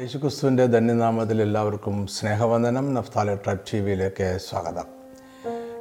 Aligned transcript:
യേശുക്രിസ്തുവിന്റെ 0.00 0.66
ധന്യനാമത്തിൽ 0.66 1.42
എല്ലാവർക്കും 1.42 2.06
സ്നേഹവന്ദനം. 2.06 2.94
നഫ്താല 2.94 3.34
ട്രൈബ് 3.34 3.58
ടി 3.58 3.78
വിയിലേക്ക് 3.78 4.38
സ്വാഗതം. 4.50 4.84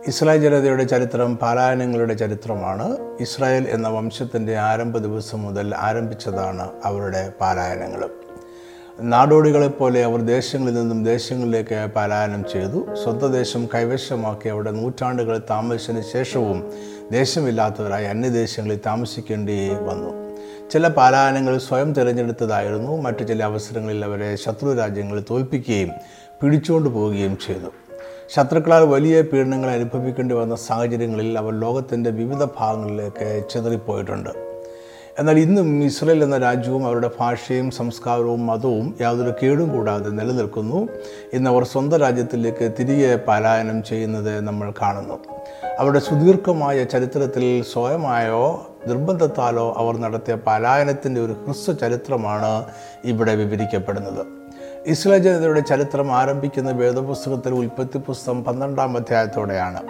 ഇസ്രായേൽ 0.08 0.42
ജനതയുടെ 0.42 0.83
ചരിത്രം 0.83 1.38
പാലായനങ്ങളുടെ 1.38 2.13
ചരിത്രമാണ്. 2.13 2.98
ഇസ്രായേൽ 3.19 3.67
എന്ന 3.69 3.88
വംശത്തിന്റെ 3.88 4.58
ആരംഭ 4.58 4.98
ദിവസം 4.98 5.43
മുതൽ 5.43 5.75
ആരംഭിച്ചതാണ് 5.75 6.69
അവരുടെ 6.83 7.33
പാലായനങ്ങൾ 7.42 8.09
നാടോടികളെപ്പോലെ 9.00 10.04
അവർ 10.04 10.21
ദേശങ്ങളിൽ 10.21 10.73
നിന്നും 10.73 11.05
ദേശങ്ങളിലേക്ക് 11.05 11.88
പലായനം 11.95 12.43
ചെയ്തു. 12.52 12.95
സ്വന്തം 13.04 13.31
ദേശം 13.31 13.65
കൈവശമാക്കി 13.65 14.49
അവിടെ 14.49 14.71
നൂറ്റാണ്ടുകൾ 14.71 15.41
താമസിച്ചതിന് 15.49 16.04
ശേഷവും 16.13 16.73
ദേശമില്ലാത്തവരായി 17.11 18.05
അന്യദേശങ്ങളിൽ 18.05 18.79
താമസിക്കേണ്ടി 18.86 19.70
വന്നു. 19.70 20.27
ചില 20.71 20.88
പാലായനങ്ങൾ 20.88 21.57
സ്വയം 21.57 21.93
തിരഞ്ഞെടുത്തതായിരുന്നു. 21.93 23.02
മറ്റു 23.02 23.23
ചില 23.23 23.43
അവസരങ്ങളിൽ 23.43 24.05
അവരെ 24.05 24.36
ശത്രു 24.36 24.73
രാജ്യങ്ങൾ 24.73 25.23
തോൽപ്പിക്കുകയും 25.29 25.91
പിടിച്ചുകൊണ്ട് 26.41 26.89
പോവുകയും 26.89 27.38
ചെയ്തു. 27.48 27.67
ശത്രുക്കളാൽ 28.30 28.84
വലിയ 28.84 29.22
പീഡനങ്ങൾ 29.22 29.70
അനുഭവിക്കേണ്ടി 29.70 30.35
വന്ന 30.35 30.55
സാഹചര്യങ്ങളിൽ 30.55 31.38
അവർ 31.38 31.53
ലോകത്തിന്റെ 31.53 32.09
വിവിധ 32.09 32.44
ഭാഗങ്ങളിലേക്ക് 32.44 33.44
ചിതറിപ്പോയിട്ടുണ്ട്. 33.53 34.30
എന്നാൽ 35.20 35.39
ഇന്നും 35.39 35.84
ഇസ്രയേൽ 35.84 36.23
എന്ന 36.23 36.38
രാജ്യവും 36.38 36.86
അവരുടെ 36.86 37.09
ഭാഷയും 37.20 37.72
സംസ്കാരവും 37.72 38.45
മതവും 38.45 38.95
യാതൊരു 39.02 39.34
കേടും 39.44 39.77
കൂടാതെ 39.77 40.09
നിലനിൽക്കുന്നു. 40.09 40.88
ഇന്ന് 41.34 41.49
അവർ 41.49 41.63
സ്വന്തം 41.63 41.97
രാജ്യത്തിലേക്ക് 41.97 42.72
തിരികെ 42.80 43.20
പലായനം 43.27 43.84
ചെയ്യുന്നത് 43.84 44.39
നമ്മൾ 44.39 44.73
കാണുന്നു. 44.81 45.20
അവരുടെ 45.80 45.99
സുദീർഘമായ 45.99 46.84
ചരിത്രത്തിൽ 46.84 47.66
സ്വയമായോ 47.73 48.66
നിർബന്ധത്താലോ 48.88 49.73
അവർ 49.77 49.98
നടത്തിയ 49.98 50.38
പലായനത്തിന്റെ 50.48 51.22
ഒരു 51.22 51.32
ഹ്രസ്വ 51.32 51.73
ചരിത്രമാണ് 51.73 52.66
ഇവിടെ 53.04 53.36
വിവരിക്കപ്പെടുന്നത്. 53.36 54.26
ഇസ്രായേൽ 54.86 55.22
ജനതയുടെ 55.22 55.59
ചരിത്രം 55.59 56.12
ആരംഭിക്കുന്ന 56.12 56.72
വേദപുസ്തകത്തിൽ 56.72 57.54
ഉൽപ്പത്തി 57.54 57.98
പുസ്തകം 57.98 58.44
പന്ത്രണ്ടാം 58.44 58.98
അധ്യായത്തോടെയാണ്. 58.98 59.81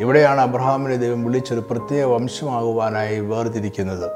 ഇവിടെയാണ് 0.00 0.40
അബ്രഹാമിനെ 0.40 0.96
ദൈവം 0.96 1.24
വിളിച്ചൊരു 1.24 1.60
പ്രത്യേക 1.60 2.04
വംശമാകുവാനായി 2.04 3.20
വേർതിരിക്കുന്നത്. 3.20 4.10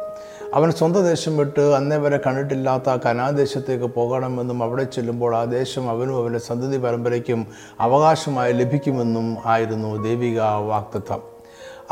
അവൻ 0.54 0.70
സ്വന്തം 0.72 1.04
ദേശം 1.04 1.36
വിട്ട് 1.36 1.60
അന്നേ 1.60 1.96
വരെ 1.96 2.20
കണ്ടിട്ടില്ലാത്ത 2.26 2.96
കനാദേശത്തേക്ക് 3.06 3.84
പോകണമെന്നും 3.84 4.62
അവിടെ 4.62 4.84
ചെല്ലുമ്പോൾ 4.84 5.36
ആ 5.36 5.44
ദേശം 5.44 5.90
അവനും 5.90 6.16
അവന്റെ 6.16 6.38
സന്തതി 6.38 6.76
പരമ്പരയ്ക്കും 6.76 7.46
അവകാശമായി 7.80 8.52
ലഭിക്കുമെന്നും 8.52 9.38
ആയിരുന്നു 9.46 10.02
ദൈവിക 10.02 10.40
വാക്തത്വം. 10.70 11.37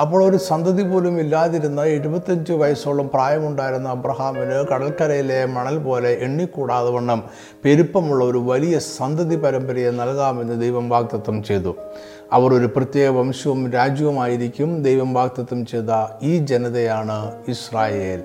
അപ്പോൾ 0.00 0.24
ഒരു 0.24 0.36
സന്തതി 0.36 0.82
പോലും 0.82 1.20
ഇല്ലാതിരുന്ന 1.20 1.84
എഴുപത്തഞ്ച് 1.84 2.52
വയസ്സോളം 2.52 3.10
പ്രായമുണ്ടായിരുന്ന 3.14 3.88
അബ്രഹാമിന് 3.88 4.66
കടൽക്കരയിലെ 4.74 5.46
മണൽ 5.46 5.78
പോലെ 5.78 6.12
എണ്ണിക്കൂടാതെ 6.12 6.90
വണ്ണം 6.90 7.24
പെരുപ്പമുള്ള 7.64 8.24
ഒരു 8.24 8.38
വലിയ 8.38 8.78
സന്തതി 8.78 9.36
പരമ്പരയെ 9.36 9.90
നൽകാമെന്ന് 9.90 10.60
ദൈവം 10.60 10.88
വാഗ്ദത്തം 10.88 11.42
ചെയ്തു. 11.42 11.76
അവർ 12.32 12.54
ഒരു 12.54 12.66
പ്രത്യേക 12.66 13.08
വംശവും 13.08 13.72
രാജ്യവുമായിരിക്കും 13.72 14.82
ദൈവം 14.82 15.14
വാഗ്ദത്തം 15.14 15.66
ചെയ്ത 15.66 16.16
ഈ 16.22 16.38
ജനതയാണ് 16.38 17.32
ഇസ്രായേൽ. 17.48 18.22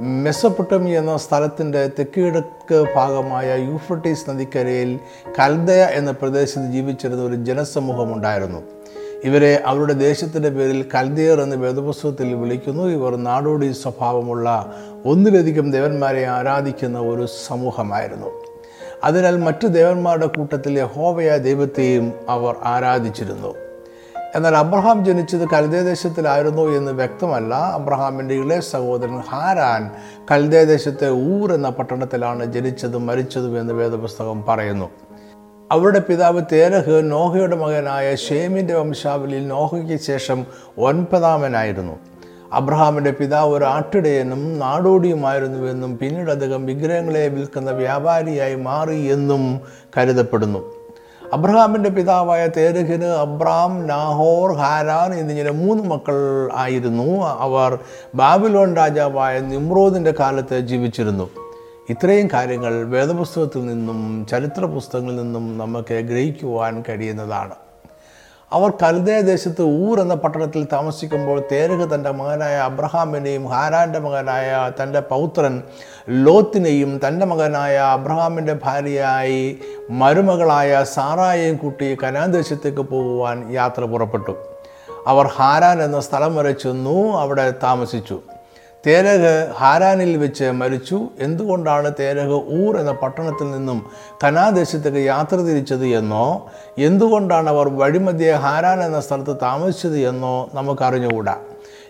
മെസ്സപ്പൊട്ടമി 0.00 0.90
എന്ന 0.90 1.16
സ്ഥലത്തിന്റെ 1.16 1.90
തെക്കിഴക്ക് 1.98 2.84
ഭാഗമായ 2.96 3.58
യൂഫ്രട്ടീസ് 3.58 4.30
നദിക്കരയിൽ 4.30 4.98
കൽദയ 5.40 5.82
എന്ന 5.84 6.10
പ്രദേശത്ത് 6.10 6.72
ജീവിച്ചിരുന്ന 6.72 7.24
ഒരു 7.24 7.34
ജനസമൂഹമുണ്ടായിരുന്നു. 7.34 8.77
ഇവരെ 9.24 9.62
അവരുടെ 9.66 9.92
ദേശത്തിന്റെ 9.92 10.48
പേരിൽ 10.48 10.84
കൽദിയർ 10.94 11.40
എന്ന് 11.40 11.56
വേദപുസ്തകത്തിൽ 11.56 12.34
വിളിക്കുന്നു. 12.34 12.82
ഇവർ 12.82 13.16
നാടോടി 13.16 13.72
സ്വഭാവമുള്ള 13.72 14.72
ഒന്നിലധികം 15.06 15.70
ദേവന്മാരെ 15.70 16.26
ആരാധിക്കുന്ന 16.26 16.98
ഒരു 16.98 17.26
സമൂഹമായിരുന്നു. 17.46 18.26
അതിനാൽ 19.04 19.36
മറ്റു 19.36 19.66
ദേവന്മാരുടെ 19.66 20.26
കൂട്ടത്തിൽ 20.26 20.82
ഹോവയ 20.82 21.38
ദൈവത്തെയും 21.38 22.12
അവർ 22.28 22.54
ആരാധിച്ചിരുന്നു. 22.64 23.54
എന്നാൽ 24.34 24.56
അബ്രഹാം 24.56 25.04
ജനിച്ചത് 25.04 25.48
കൽദേദേശത്തിലായിരുന്നു 25.48 26.62
എന്ന് 26.62 26.92
വ്യക്തമല്ല. 26.92 27.54
അബ്രഹാമിന്റെ 27.54 28.34
ഇളയ 28.34 28.60
സഹോദരൻ 28.60 29.18
ഹാരാൻ 29.18 29.90
കൽദേദേശത്തെ 30.30 31.10
ഊർ 31.10 31.52
എന്ന 31.52 31.68
പട്ടണത്തിലാണ് 31.68 32.44
ജനിച്ചതും 32.44 33.06
മരിച്ചതും 33.06 33.60
എന്ന് 33.60 33.74
വേദപുസ്തകം 33.74 34.44
പറയുന്നു. 34.48 35.07
അവരുടെ 35.72 35.98
പിതാവ് 35.98 36.42
തേരഹ് 36.52 37.12
നോഹയുടെ 37.12 37.56
മകനായ 37.56 38.14
ഷേമിന്റെ 38.14 38.74
വംശാവലിയിൽ 38.74 39.48
നോഹയ്ക്ക് 39.48 40.00
ശേഷം 40.02 40.46
ഒൻപതാമനായിരുന്നു. 40.78 41.92
അബ്രഹാമിന്റെ 42.52 43.10
പിതാവ് 43.10 43.56
ഒരു 43.56 43.64
ആട്ടിടയനും 43.64 44.58
നാടോടിയുമായിരുന്നുവെന്നും 44.58 45.98
പിന്നീട് 45.98 46.30
അദ്ദേഹം 46.30 46.66
വിഗ്രഹങ്ങളെ 46.66 47.28
വിൽക്കുന്ന 47.28 47.70
വ്യാപാരിയായി 47.70 48.54
മാറി 48.54 49.00
എന്നും 49.00 49.60
കരുതപ്പെടുന്നു. 49.98 50.74
അബ്രഹാമിന്റെ 51.32 51.90
പിതാവായ 51.90 52.46
തേരഹിന് 52.46 53.04
അബ്രാം 53.04 53.86
നാഹോർ 53.86 54.52
ഹാരാൻ 54.52 55.14
എന്നിങ്ങനെ 55.14 55.50
മൂന്ന് 55.50 55.84
മക്കൾ 55.84 56.50
ആയിരുന്നു. 56.54 57.26
അവർ 57.26 57.78
ബാബിലോൺ 58.14 58.76
രാജാവായ 58.76 59.40
നിമ്രോദിന്റെ 59.40 60.14
കാലത്ത് 60.20 60.60
ജീവിച്ചിരുന്നു. 60.60 61.47
ഇത്രയും 61.90 62.28
കാര്യങ്ങൾ 62.32 62.84
വേദപുസ്തകത്തിൽ 62.84 63.66
നിന്നും 63.66 64.26
ചരിത്ര 64.30 64.64
പുസ്തകങ്ങളിൽ 64.64 65.16
നിന്നും 65.16 65.58
നമുക്ക് 65.58 65.94
ഗ്രഹിക്കുവാൻ 65.94 66.84
കഴിയുന്നതാണ്. 66.88 67.54
അവർ 68.52 68.70
കൽദയ 68.70 69.20
ദേശത്ത് 69.20 69.62
ഊർ 69.62 70.00
എന്ന 70.00 70.14
പട്ടണത്തിൽ 70.14 70.66
താമസിക്കുമ്പോൾ 70.72 71.42
തേരഹ് 71.52 71.94
തന്റെ 71.94 72.10
മകനായ 72.10 72.56
അബ്രഹാമിനെയും 72.56 73.46
ഹാരാന്റെ 73.46 73.98
മകനായ 73.98 74.72
തന്റെ 74.82 75.00
പൗത്രൻ 75.00 75.62
ലോത്തിനെയും 76.08 77.00
തന്റെ 77.06 77.26
മകനായ 77.26 77.76
അബ്രഹാമിന്റെ 77.76 78.56
ഭാര്യയായി 78.64 79.58
മരുമകളായ 79.90 80.84
സാറായെയും 80.84 81.56
കൂട്ടി 81.56 81.96
കനാൻ 82.04 82.32
ദേശത്തേക്ക് 82.32 82.78
പോകുവാൻ 82.78 83.52
യാത്ര 83.52 83.84
പുറപ്പെട്ടു. 83.84 84.36
അവർ 85.06 85.26
ഹാരാൻ 85.26 85.82
എന്ന 85.82 86.00
സ്ഥലം 86.00 86.36
വരെ 86.36 86.52
ചെന്നു 86.52 87.18
അവിടെ 87.18 87.50
താമസിച്ചു. 87.50 88.20
തേരഹ് 88.86 89.52
ഹാരാനിൽ 89.56 90.16
വെച്ച് 90.16 90.44
മരിച്ചു. 90.44 91.08
എന്തുകൊണ്ടാണ് 91.20 91.92
തേരഹ് 92.00 92.32
ഊർ 92.32 92.76
എന്ന 92.76 92.92
പട്ടണത്തിൽ 92.92 93.50
നിന്നും 93.50 93.86
കനാദേശത്തേക്ക് 94.24 94.98
യാത്ര 94.98 95.36
തിരിച്ചത് 95.36 95.86
എന്നോ 95.86 96.46
എന്തുകൊണ്ടാണ് 96.78 97.48
അവർ 97.48 97.68
വഴിമധ്യേ 97.68 98.32
ഹാരാൻ 98.32 98.82
എന്ന 98.82 99.00
സ്ഥലത്ത് 99.00 99.36
താമസിച്ചത് 99.42 99.98
എന്നോ 99.98 100.50
നമുക്കറിഞ്ഞുകൂടാ. 100.54 101.36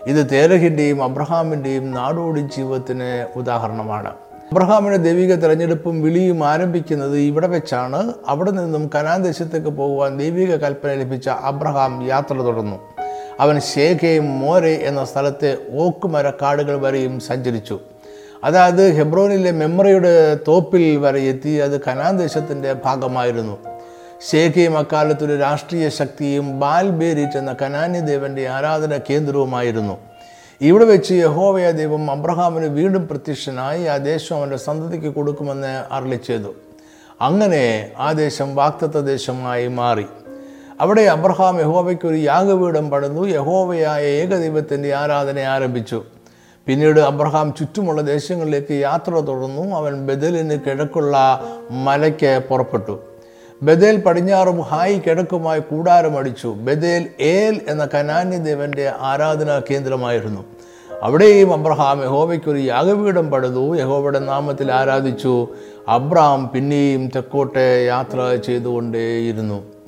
ഇത് 0.07 0.29
തേരഹിന്റെയും 0.31 1.03
അബ്രഹാമിന്റെയും 1.03 1.91
നാടോടി 1.91 2.39
ജീവിതത്തിന് 2.39 3.37
ഉദാഹരണമാണ്. 3.37 4.13
അബ്രഹാമിന്റെ 4.51 4.97
ദൈവിക 4.97 5.35
തിരഞ്ഞെടുപ്പും 5.35 6.01
വിളിയും 6.01 6.43
ആരംഭിക്കുന്നത് 6.43 7.17
ഇവിടെ 7.17 7.47
വെച്ചാണ്. 7.47 8.13
അവിടെ 8.27 8.51
നിന്നും 8.51 8.89
കനാദേശത്തേക്ക് 8.95 9.67
പോകുവാൻ 9.67 10.17
ദൈവിക 10.17 10.55
കൽപ്പന 10.55 10.93
ലഭിച്ച 10.93 11.29
അബ്രഹാം 11.29 12.07
യാത്ര 12.07 12.33
തുടർന്നു. 12.33 12.88
അവൻ 13.39 13.59
ശേഖയും 13.59 14.39
മോരെ 14.39 14.73
എന്ന 14.73 15.05
സ്ഥലത്തെ 15.05 15.57
ഓക്കുമരക്കാടുകൾ 15.71 16.81
വരെയും 16.81 17.19
സഞ്ചരിച്ചു. 17.19 17.79
അതായത് 18.43 18.89
ഹെബ്രോനിലെ 18.89 19.51
മെമ്മറിയുടെ 19.51 20.35
തോപ്പിൽ 20.47 20.97
വരെ 20.97 21.19
എത്തി. 21.19 21.49
അത് 21.49 21.81
കനാൻ 21.81 22.17
ദേശത്തിന്റെ 22.17 22.73
ഭാഗമായിരുന്നു. 22.73 23.57
ശേഖയും 24.29 24.77
അക്കാലത്തൊരു 24.77 25.37
രാഷ്ട്രീയ 25.37 25.89
ശക്തിയും 25.89 26.59
ബാൽബേരിറ്റ് 26.59 27.37
എന്ന 27.37 27.55
കനാന്യ 27.61 27.99
ദേവന്റെ 27.99 28.47
ആരാധന 28.47 28.99
കേന്ദ്രവുമായിരുന്നു. 29.09 29.97
ഇവിടെ 30.61 30.85
വെച്ച് 30.85 31.13
യഹോവയ 31.13 31.71
ദൈവം 31.71 32.11
അബ്രഹാമിന് 32.11 32.65
വീണ്ടും 32.65 33.07
പ്രത്യക്ഷനായി 33.07 33.83
ആ 33.83 33.97
ദേശം 33.97 34.35
അവന്റെ 34.35 34.57
സന്തതിക്ക് 34.57 35.15
കൊടുക്കുമെന്ന് 35.15 35.93
അരളി 35.93 36.19
അങ്ങനെ 37.21 37.91
ആ 37.97 38.11
ദേശം 38.11 38.55
വാക്തത്വ 38.55 39.01
ദേശമായി 39.01 39.67
മാറി. 39.67 40.05
അവിടെ 40.81 41.01
അബ്രഹാം 41.01 41.59
യഹോവയ്ക്ക് 41.59 42.07
ഒരു 42.07 42.15
യാഗപീഠം 42.15 42.89
പണിതു. 42.89 43.27
യഹോവയായ 43.27 44.05
ഏകദൈവത്തിന്റെ 44.05 44.93
ആരാധന 44.93 45.39
ആരംഭിച്ചു. 45.39 46.03
പിന്നീട് 46.67 46.99
അബ്രഹാം 46.99 47.53
ചുറ്റുമുള്ള 47.59 48.01
ദേശങ്ങളിലേക്ക് 48.01 48.73
യാത്ര 48.73 49.11
തുടർന്നു. 49.11 49.75
അവൻ 49.75 50.07
ബദലിന് 50.07 50.59
കിഴക്കുള്ള 50.65 51.43
മലയ്ക്ക് 51.71 52.41
പുറപ്പെട്ടു. 52.49 52.99
ബദേൽ 53.63 53.97
പടിഞ്ഞാറും 53.97 54.61
ഹായ് 54.61 54.99
കിഴക്കുമായി 54.99 55.59
കൂടാരമടിച്ചു 55.59 56.47
ബദേൽ 56.47 57.09
ഏൽ 57.21 57.61
എന്ന 57.67 57.87
കനാന്യദേവന്റെ 57.93 58.91
ആരാധനാ 58.99 59.61
കേന്ദ്രമായിരുന്നു. 59.71 60.45
അവിടെയും 61.01 61.53
അബ്രഹാം 61.53 62.03
യഹോവയ്ക്ക് 62.03 62.49
ഒരു 62.49 62.57
യാഗപീഠം 62.57 63.31
പടുതു 63.31 63.75
യഹോവയുടെ 63.75 64.19
നാമത്തിൽ 64.19 64.71
ആരാധിച്ചു. 64.71 65.47
അബ്രഹാം 65.87 66.49
പിന്നെയും 66.49 67.07
തെക്കോട്ടെ 67.07 67.85
യാത്ര 67.85 68.35
ചെയ്തുകൊണ്ടേയിരുന്നു. 68.35 69.78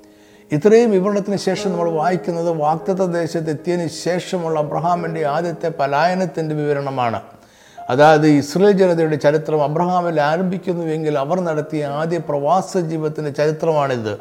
ഇത്രയും 0.52 0.92
വിവരണത്തിന് 0.92 1.38
ശേഷം 1.38 1.72
നമ്മൾ 1.72 1.90
വായിക്കുന്നത് 1.90 2.52
വാക്തത്വ 2.52 3.06
ദേശത്ത് 3.06 3.50
എത്തിയതിന് 3.50 3.88
ശേഷമുള്ള 3.88 4.60
അബ്രഹാമിന്റെ 4.60 5.26
ആദ്യത്തെ 5.26 5.72
പലായനത്തിന്റെ 5.80 6.56
വിവരണമാണ്. 6.56 7.22
അതായത് 7.90 8.28
ഇസ്രയേൽ 8.28 8.72
ജനതയുടെ 8.72 9.16
ചരിത്രം 9.16 9.64
അബ്രഹാമിൽ 9.64 10.22
ആരംഭിക്കുന്നുവെങ്കിൽ 10.22 11.20
അവർ 11.20 11.40
നടത്തിയ 11.40 11.86
ആദ്യ 11.86 12.18
പ്രവാസ 12.18 12.78
ജീവിതത്തിന്റെ 12.78 13.32
ചരിത്രമാണിത്. 13.32 14.18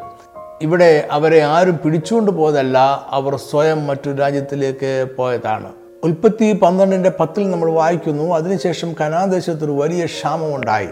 ഇവിടെ 0.63 1.09
അവരെ 1.11 1.43
ആരും 1.43 1.81
പിടിച്ചുകൊണ്ട് 1.85 2.31
പോയതല്ല 2.31 3.07
അവർ 3.09 3.37
സ്വയം 3.37 3.87
മറ്റു 3.87 4.11
രാജ്യത്തിലേക്ക് 4.11 5.07
പോയതാണ്. 5.17 5.73
ഉൽപ്പത്തി 6.05 6.53
പന്ത്രണ്ടിന്റെ 6.53 7.13
പത്തിൽ 7.21 7.51
നമ്മൾ 7.51 7.71
വായിക്കുന്നു 7.71 8.35
അതിനുശേഷം 8.35 8.95
കനാദേശത്ത് 9.01 9.65
ഒരു 9.65 9.73
വലിയ 9.73 10.07
ക്ഷാമമുണ്ടായി. 10.07 10.89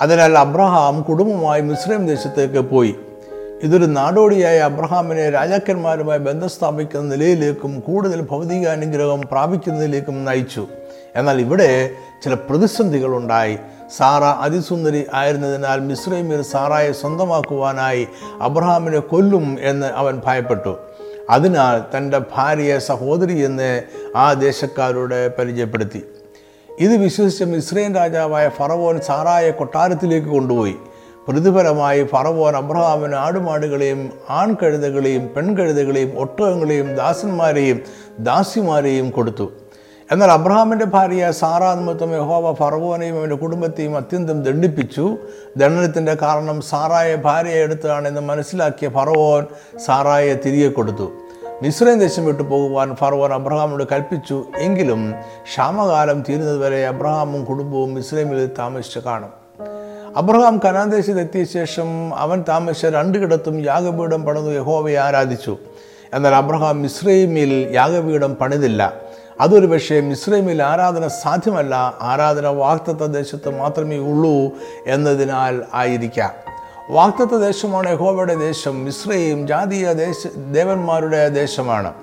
അതിനാൽ 0.00 0.38
അബ്രഹാം 0.38 1.02
കുടുംബമായി 1.02 1.60
മിസ്രൈം 1.60 2.06
ദേശത്തേക്ക് 2.06 2.58
പോയി. 2.58 2.96
ഇതൊരു 3.62 3.84
നാടോടിയായ 3.84 4.58
അബ്രഹാമിനെ 4.58 5.30
രാജാക്കന്മാരുമായി 5.30 6.18
ബന്ധം 6.18 6.48
സ്ഥാപിക്കുന്ന 6.48 7.14
നിലയിലേക്കും 7.14 7.80
കൂടുതൽ 7.80 8.20
ഭൗതിക 8.20 8.68
അനുഗ്രഹം 8.68 9.20
പ്രാപിക്കുന്നതിലേക്കും 9.20 10.24
നയിച്ചു. 10.24 10.66
എന്നാൽ 11.16 11.40
ഇവിടെ 11.40 11.90
ചില 12.24 12.34
പ്രതിസന്ധികളുണ്ടായി. 12.34 13.58
സാറ 13.96 14.24
അതിസുന്ദരി 14.24 15.06
ആയിരുന്നതിനാൽ 15.14 15.80
മിശ്രൈമിൽ 15.80 16.42
സാറായെ 16.42 16.92
സ്വന്തമാക്കുവാനായി 16.92 18.08
അബ്രഹാമിനെ 18.40 18.98
കൊല്ലും 18.98 19.56
എന്ന് 19.60 19.86
അവൻ 19.86 20.22
ഭയപ്പെട്ടു. 20.26 20.78
അതിനാൽ 21.30 21.96
തന്റെ 21.96 22.20
ഭാര്യയെ 22.36 22.78
സഹോദരി 22.78 23.38
എന്ന് 23.38 23.82
ആ 24.16 24.32
ദേശക്കാരോട് 24.32 25.36
പരിചയപ്പെടുത്തി. 25.36 26.06
ഇത് 26.80 26.96
വിശ്വസിച്ച 26.96 27.42
മിശ്രൈൻ 27.42 27.94
രാജാവായ 27.94 28.48
ഫറവോൻ 28.48 29.00
സാറായെ 29.00 29.50
കൊട്ടാരത്തിലേക്ക് 29.50 30.28
കൊണ്ടുപോയി. 30.28 30.76
പ്രതിഫലമായി 31.28 32.04
ഫറവോൻ 32.04 32.56
അബ്രഹാമിന് 32.56 33.14
ആടുമാടുകളെയും 33.14 34.10
ആൺകഴുതകളെയും 34.30 35.30
പെൺകഴുതകളെയും 35.36 36.18
ഒട്ടകങ്ങളെയും 36.18 36.94
ദാസന്മാരെയും 36.94 37.80
ദാസിമാരെയും 38.18 39.10
കൊടുത്തു. 39.10 39.52
എന്നാൽ 40.12 40.30
അബ്രഹാമിന്റെ 40.30 40.84
ഭാര്യ 40.84 41.30
സാറാ 41.30 41.74
നിമിത്തം 41.74 42.14
യഹോവ 42.14 42.54
ഫറവോനെയും 42.54 43.18
അവന്റെ 43.18 43.36
കുടുംബത്തെയും 43.36 43.96
അത്യന്തം 43.96 44.42
ദണ്ഡിപ്പിച്ചു. 44.42 45.16
ദണ്ഡനത്തിന്റെ 45.56 46.14
കാരണം 46.14 46.60
സാറായെ 46.60 47.16
ഭാര്യയെ 47.16 47.62
എടുത്തതാണെന്ന് 47.62 48.20
മനസ്സിലാക്കിയ 48.20 48.88
ഫറവോൻ 48.88 49.46
സാറായെ 49.86 50.34
തിരികെ 50.34 50.68
കൊടുത്തു. 50.68 51.12
മിശ്രയും 51.62 51.98
ദേശം 51.98 52.26
വിട്ടു 52.26 52.42
പോകുവാൻ 52.42 52.94
ഫറവോൻ 52.94 53.32
അബ്രഹാമിനോട് 53.32 53.84
കൽപ്പിച്ചു. 53.92 54.44
എങ്കിലും 54.56 55.14
ക്ഷാമകാലം 55.42 56.22
തീരുന്നതുവരെ 56.28 56.86
അബ്രഹാമും 56.86 57.44
കുടുംബവും 57.44 57.94
മിശ്രമിൽ 57.94 58.50
താമസിച്ച് 58.58 58.98
കാണും. 58.98 59.41
അബ്രഹാം 60.16 60.58
കനാദേശത്ത് 60.58 61.18
ദേശത്തെത്തിയ 61.18 61.44
ശേഷം 61.44 62.14
അവൻ 62.14 62.44
താമസിച്ച 62.48 62.86
രണ്ട് 62.86 63.18
കിടത്തും 63.18 63.64
യാഗപീഠം 63.64 64.24
പണിതു 64.24 64.50
യഹോവയെ 64.50 64.96
ആരാധിച്ചു. 64.96 65.58
എന്നാൽ 66.14 66.34
അബ്രഹാം 66.34 66.82
മിശ്രൈമിൽ 66.82 67.70
യാഗപീഠം 67.72 68.34
പണിതില്ല. 68.34 68.92
അതൊരു 69.40 69.66
പക്ഷേ 69.66 70.00
മിശ്രൈമിൽ 70.00 70.62
ആരാധന 70.62 71.08
സാധ്യമല്ല 71.08 71.94
ആരാധന 72.00 72.46
വാക്തത്വ 72.46 73.06
ദേശത്ത് 73.06 73.58
മാത്രമേ 73.58 73.98
ഉള്ളൂ 73.98 74.50
എന്നതിനാൽ 74.86 75.62
ആയിരിക്കാം. 75.74 76.30
വാക്തത്വ 76.90 77.38
ദേശമാണ് 77.38 77.92
യഹോവയുടെ 77.92 78.34
ദേശം 78.34 78.84
മിശ്രയും 78.84 79.46
ജാതീയ 79.46 79.92
ദേശ 79.92 80.26
ദേവന്മാരുടെ 80.52 81.28
ദേശമാണ്. 81.28 81.94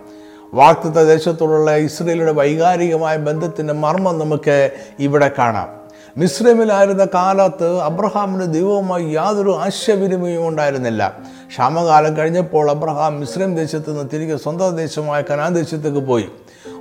വാക്തത്വ 0.54 1.04
ദേശത്തോടുള്ള 1.04 1.76
ഇസ്രയേലിയുടെ 1.76 2.32
വൈകാരികമായ 2.32 3.18
ബന്ധത്തിന്റെ 3.18 3.74
മർമ്മം 3.74 4.20
നമുക്ക് 4.20 4.72
ഇവിടെ 5.00 5.32
കാണാം. 5.38 5.79
മിശ്രമിലായിരുന്ന 6.20 7.08
കാലത്ത് 7.14 7.80
അബ്രഹാമിന് 7.80 8.54
ദൈവവുമായി 8.54 9.04
യാതൊരു 9.14 9.58
ആശയവിനിമയവും 9.58 10.48
ഉണ്ടായിരുന്നില്ല. 10.48 11.18
ക്ഷാമകാലം 11.48 12.18
കഴിഞ്ഞപ്പോൾ 12.18 12.70
അബ്രഹാം 12.70 13.20
മിശ്രം 13.20 13.56
ദേശത്ത് 13.56 13.92
നിന്ന് 13.92 14.10
തിരികെ 14.14 14.38
സ്വന്തം 14.38 14.76
ദേശമായ 14.76 15.22
കനാൻ 15.22 15.54
ദേശത്തേക്ക് 15.54 15.98
പോയി. 15.98 16.26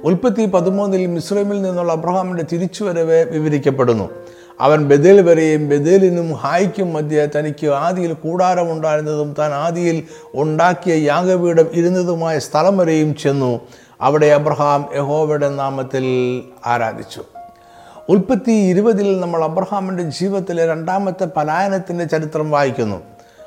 ഉൽപ്പത്തി 0.04 0.46
പതിമൂന്നിൽ 0.46 1.06
മിശ്രമിൽ 1.06 1.62
നിന്നുള്ള 1.62 1.92
അബ്രഹാമിന്റെ 1.92 2.44
തിരിച്ചുവരവ് 2.52 3.24
വിവരിക്കപ്പെടുന്നു. 3.30 4.10
അവൻ 4.60 4.88
ബദേൽ 4.88 5.22
വരെയും 5.22 5.68
ബദേലിനും 5.68 6.32
ഹായ്ക്കും 6.32 6.92
മധ്യ 6.92 7.28
തനിക്ക് 7.38 7.66
ആദിയിൽ 7.66 8.12
കൂടാരമുണ്ടായിരുന്നതും 8.12 9.36
താൻ 9.38 9.52
ആദിയിൽ 9.52 10.04
ഉണ്ടാക്കിയ 10.34 10.94
യാഗപീഠം 10.94 11.66
ഇരുന്നതുമായ 11.74 12.38
സ്ഥലം 12.38 12.78
വരെയും 12.78 13.16
ചെന്നു. 13.16 13.60
അവിടെ 14.00 14.26
അബ്രഹാം 14.26 14.88
യഹോവയുടെ 14.96 15.48
നാമത്തിൽ 15.48 16.06
ആരാധിച്ചു. 16.66 17.24
ഉൽപ്പത്തി 18.08 18.50
ഇരുപതിൽ 18.50 19.20
നമ്മൾ 19.20 19.44
അബ്രഹാമിന്റെ 19.44 20.02
ജീവിതത്തിലെ 20.02 20.66
രണ്ടാമത്തെ 20.66 21.24
പലായനത്തിന്റെ 21.24 22.04
ചരിത്രം 22.04 22.50
വായിക്കുന്നു. 22.50 23.02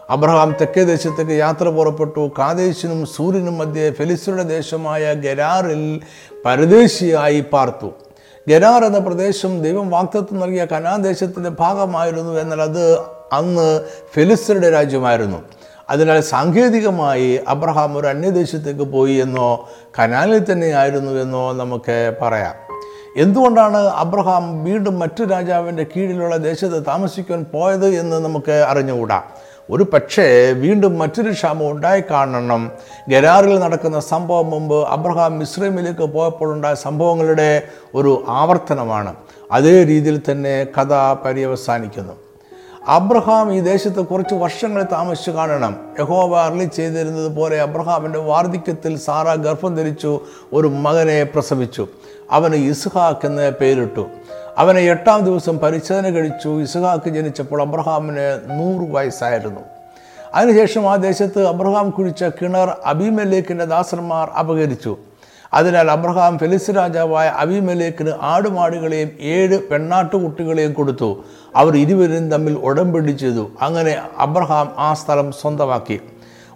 അബ്രഹാം 0.10 0.56
തെക്കേ 0.62 0.84
ദേശത്തേക്ക് 0.84 1.32
യാത്ര 1.32 1.70
പുറപ്പെട്ടു. 1.70 2.32
കാദേശിനും 2.40 3.06
സൂര്യനും 3.06 3.58
മധ്യേ 3.58 3.92
ഫെലിസ്തരുടെ 3.92 4.44
ദേശമായ 4.44 5.14
ഗരാറിൽ 5.14 6.02
പരദേശിയായി 6.46 7.46
പാർത്തു. 7.54 7.92
ഗരാർ 8.50 8.86
എന്ന 8.86 9.00
പ്രദേശം 9.00 9.64
ദൈവം 9.64 9.90
വാക്തത്വം 9.90 10.40
നൽകിയ 10.40 10.66
കനാദേശത്തിന്റെ 10.66 11.50
ഭാഗമായിരുന്നു 11.50 12.40
എന്നാൽ 12.40 12.62
അത് 12.62 13.00
അന്ന് 13.34 13.86
ഫെലിസ്തരുടെ 14.14 14.72
രാജ്യമായിരുന്നു. 14.72 15.38
അതിനാൽ 15.90 16.22
സാങ്കേതികമായി 16.22 17.40
അബ്രഹാം 17.48 17.98
ഒരു 17.98 18.08
അന്യദേശത്തേക്ക് 18.08 18.84
പോയി 18.84 19.14
എന്നോ 19.14 19.70
കനാലിൽ 20.00 20.52
തന്നെയായിരുന്നു 20.52 21.12
എന്നോ 21.12 21.54
നമുക്ക് 21.54 22.16
പറയാം. 22.22 22.71
എന്തുകൊണ്ടാണ് 23.18 23.78
അബ്രഹാം 23.78 24.64
വീണ്ടും 24.64 25.00
മറ്റു 25.00 25.24
രാജാവിന്റെ 25.24 25.86
കീഴിലുള്ള 25.96 26.38
ദേശത്ത് 26.38 26.86
താമസിക്കാൻ 26.86 27.46
പോയത് 27.54 27.88
എന്ന് 27.88 28.18
നമുക്ക് 28.18 28.52
അറിഞ്ഞുകൂടാ? 28.52 29.22
ഒരു 29.70 29.84
പക്ഷേ 29.84 30.52
വീണ്ടും 30.52 31.00
മറ്റൊരു 31.00 31.32
ക്ഷാമം 31.32 31.72
ഉണ്ടായി 31.72 32.04
കാണണം. 32.12 32.72
ഗരാറിൽ 33.10 33.60
നടക്കുന്ന 33.60 34.00
സംഭവം 34.00 34.50
മുമ്പ് 34.50 34.88
അബ്രഹാം 34.88 35.40
മിശ്രമിലേക്ക് 35.40 36.02
പോയപ്പോഴുണ്ടായ 36.02 36.74
സംഭവങ്ങളുടെ 36.74 37.62
ഒരു 37.96 38.24
ആവർത്തനമാണ്. 38.28 39.16
അതേ 39.52 39.84
രീതിയിൽ 39.84 40.22
തന്നെ 40.32 40.68
കഥ 40.80 41.14
പര്യവസാനിക്കുന്നു. 41.26 42.14
അബ്രഹാം 42.88 43.54
ഈ 43.54 43.60
ദേശത്ത് 43.60 44.06
കുറച്ച് 44.06 44.36
വർഷങ്ങളെ 44.36 44.86
താമസിച്ചു 44.92 45.32
കാണണം. 45.32 45.76
യഹോവ 46.00 46.38
അർലി 46.38 46.66
ചെയ്തിരുന്നത് 46.66 47.36
പോലെ 47.36 47.62
അബ്രഹാമിന്റെ 47.62 48.20
വാർദ്ധക്യത്തിൽ 48.20 48.98
സാറ 48.98 49.36
ഗർഭം 49.36 49.76
ധരിച്ചു 49.76 50.20
ഒരു 50.54 50.68
മകനെ 50.68 51.24
പ്രസവിച്ചു. 51.24 51.88
അവന് 52.32 52.56
ഇസ്ഹാക്ക് 52.56 53.26
എന്ന് 53.26 53.52
പേരിട്ടു. 53.52 54.10
അവനെ 54.58 54.82
എട്ടാം 54.82 55.26
ദിവസം 55.26 55.60
പരിശോധന 55.60 56.10
കഴിച്ചു. 56.10 56.62
ഇസ്ഹാക്ക് 56.62 57.10
ജനിച്ചപ്പോൾ 57.10 57.62
അബ്രഹാമിന് 57.62 58.40
നൂറ് 58.46 58.92
വയസ്സായിരുന്നു. 58.92 59.62
അതിനുശേഷം 60.36 60.92
ആ 60.92 60.96
ദേശത്ത് 60.96 61.48
അബ്രഹാം 61.48 61.90
കുഴിച്ച 61.90 62.24
കിണർ 62.24 62.78
അബിമലേക്കിന്റെ 62.86 63.66
ദാസന്മാർ 63.66 64.30
അപകരിച്ചു 64.30 64.98
അതിനാൽ 65.54 65.92
അബ്രഹാം 65.92 66.40
ഫെലിസ് 66.40 66.72
രാജാവായ 66.76 67.28
അബിമലേക്കിന് 67.28 68.12
ആടുമാടുകളെയും 68.22 69.12
ഏഴ് 69.20 69.60
പെണ്ണാട്ടുകുട്ടികളെയും 69.70 70.74
കൊടുത്തു. 70.74 71.24
അവർ 71.56 71.78
ഇരുവരും 71.78 72.32
തമ്മിൽ 72.32 72.54
ഉടമ്പടി 72.54 73.12
ചെയ്തു. 73.12 73.52
അങ്ങനെ 73.62 74.02
അബ്രഹാം 74.18 74.72
ആ 74.78 74.94
സ്ഥലം 74.94 75.32
സ്വന്തമാക്കി. 75.32 76.00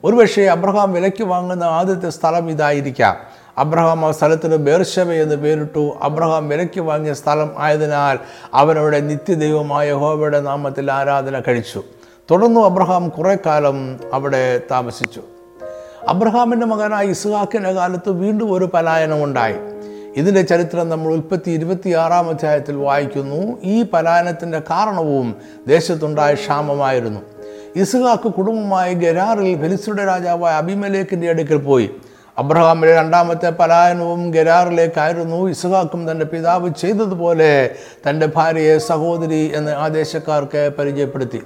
ഒരുപക്ഷെ 0.04 0.42
അബ്രഹാം 0.42 0.94
വിലയ്ക്ക് 0.94 1.24
വാങ്ങുന്ന 1.24 1.64
ആദ്യത്തെ 1.64 2.10
സ്ഥലം 2.10 2.50
ഇതായിരിക്കാം. 2.52 3.16
അബ്രഹാം 3.58 4.06
ആ 4.06 4.12
സ്ഥലത്തിന് 4.12 4.56
ബേർഷവ 4.56 5.14
എന്ന് 5.14 5.36
പേരിട്ടു. 5.36 5.98
അബ്രഹാം 6.02 6.50
വിലയ്ക്ക് 6.50 6.82
വാങ്ങിയ 6.82 7.14
സ്ഥലം 7.14 7.52
ആയതിനാൽ 7.58 8.20
അവനവിടെ 8.54 9.00
നിത്യദൈവമായ 9.00 9.94
ഹോബയുടെ 9.94 10.40
നാമത്തിൽ 10.40 10.92
ആരാധന 10.92 11.40
കഴിച്ചു. 11.40 11.84
തുടർന്നു 12.32 12.62
അബ്രഹാം 12.62 13.10
കുറെ 13.10 13.38
കാലം 13.46 14.00
അവിടെ 14.14 14.62
താമസിച്ചു. 14.72 15.22
അബ്രഹാമിന്റെ 16.08 16.66
മകനായ 16.66 17.06
ഇസ്ഹാക്കിന്റെ 17.06 17.72
കാലത്ത് 17.72 18.10
വീണ്ടും 18.10 18.54
ഒരു 18.54 18.70
പലായനം 18.74 19.24
ഉണ്ടായി. 19.24 19.56
ഇതിന്റെ 20.16 20.42
ചരിത്രം 20.42 20.90
നമ്മൾ 20.90 21.12
ഉൽപ്പത്തി 21.12 21.52
ഇരുപത്തിയാറാം 21.52 22.30
അധ്യായത്തിൽ 22.30 22.76
വായിക്കുന്നു. 22.76 23.58
ഈ 23.64 23.86
പലായനത്തിന്റെ 23.94 24.60
കാരണവും 24.60 25.36
ദേശത്തുണ്ടായ 25.68 26.34
ക്ഷാമമായിരുന്നു. 26.34 27.20
ഇസ്ഹാക്ക് 27.76 28.34
കുടുംബമായി 28.34 28.94
ഗരാറിൽ 28.94 29.62
ഫെലിസ്തുടെ 29.62 30.06
രാജാവായ 30.06 30.54
അഭിമലേഖിന്റെ 30.54 31.30
അടുക്കൽ 31.30 31.58
പോയി. 31.58 31.90
അബ്രഹാമിന്റെ 32.38 32.96
രണ്ടാമത്തെ 32.96 33.50
പലായനവും 33.50 34.32
ഗരാറിലേക്കായിരുന്നു 34.32 35.50
ഇസഹാക്കും 35.50 36.12
തന്റെ 36.12 36.26
പിതാവ് 36.26 36.70
ചെയ്തതുപോലെ 36.82 37.70
തന്റെ 38.10 38.30
ഭാര്യയെ 38.36 38.78
സഹോദരി 38.78 39.52
എന്ന് 39.56 39.72
ആദേശക്കാർക്ക് 39.72 40.72
പരിചയപ്പെടുത്തി. 40.80 41.42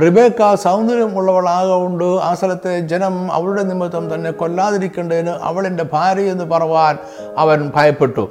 റിബേക്ക 0.00 0.54
സൗന്ദര്യമുള്ളവളാകൊണ്ട് 0.54 2.04
ആ 2.04 2.34
സ്ഥലത്തെ 2.34 2.80
ജനം 2.80 3.32
അവളുടെ 3.32 3.62
നിമിത്തം 3.62 4.14
തന്നെ 4.14 4.30
കൊല്ലാതിരിക്കേണ്ടതിന് 4.30 5.30
അവളെന്റെ 5.30 5.84
ഭാര്യ 5.92 6.20
എന്ന് 6.20 6.44
പറവാൻ 6.44 6.98
അവൻ 7.38 7.72
ഭയപ്പെട്ടു. 7.76 8.30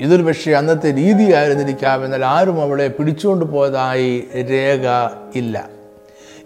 ഇതൊരു 0.00 0.22
പക്ഷേ 0.22 0.52
അന്നത്തെ 0.52 0.94
രീതിയായിരുന്നിരിക്കാം. 0.96 2.04
എന്നാൽ 2.04 2.24
ആരും 2.24 2.62
അവളെ 2.62 2.88
പിടിച്ചുകൊണ്ട് 2.88 3.44
പോയതായി 3.44 4.24
രേഖ 4.36 5.10
ഇല്ല. 5.34 5.68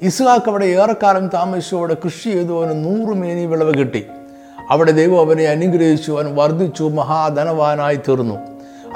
ഇസ്ഹാക്ക് 0.02 0.48
അവിടെ 0.48 0.64
ഏറെക്കാലം 0.64 1.28
താമസിച്ചു 1.28 1.76
അവിടെ 1.76 1.96
കൃഷി 2.04 2.30
ചെയ്തു 2.30 2.64
അവന് 2.64 2.84
നൂറ് 2.84 3.16
മേനി 3.16 3.46
വിളവ് 3.46 3.74
കിട്ടി. 3.74 4.06
അവിടെ 4.70 4.92
ദൈവം 4.92 5.20
അവനെ 5.20 5.44
അനുഗ്രഹിച്ചു 5.44 6.12
അവൻ 6.12 6.34
വർദ്ധിച്ചു 6.34 6.84
മഹാധനവാനായി 6.84 7.96
തീർന്നു. 7.96 8.34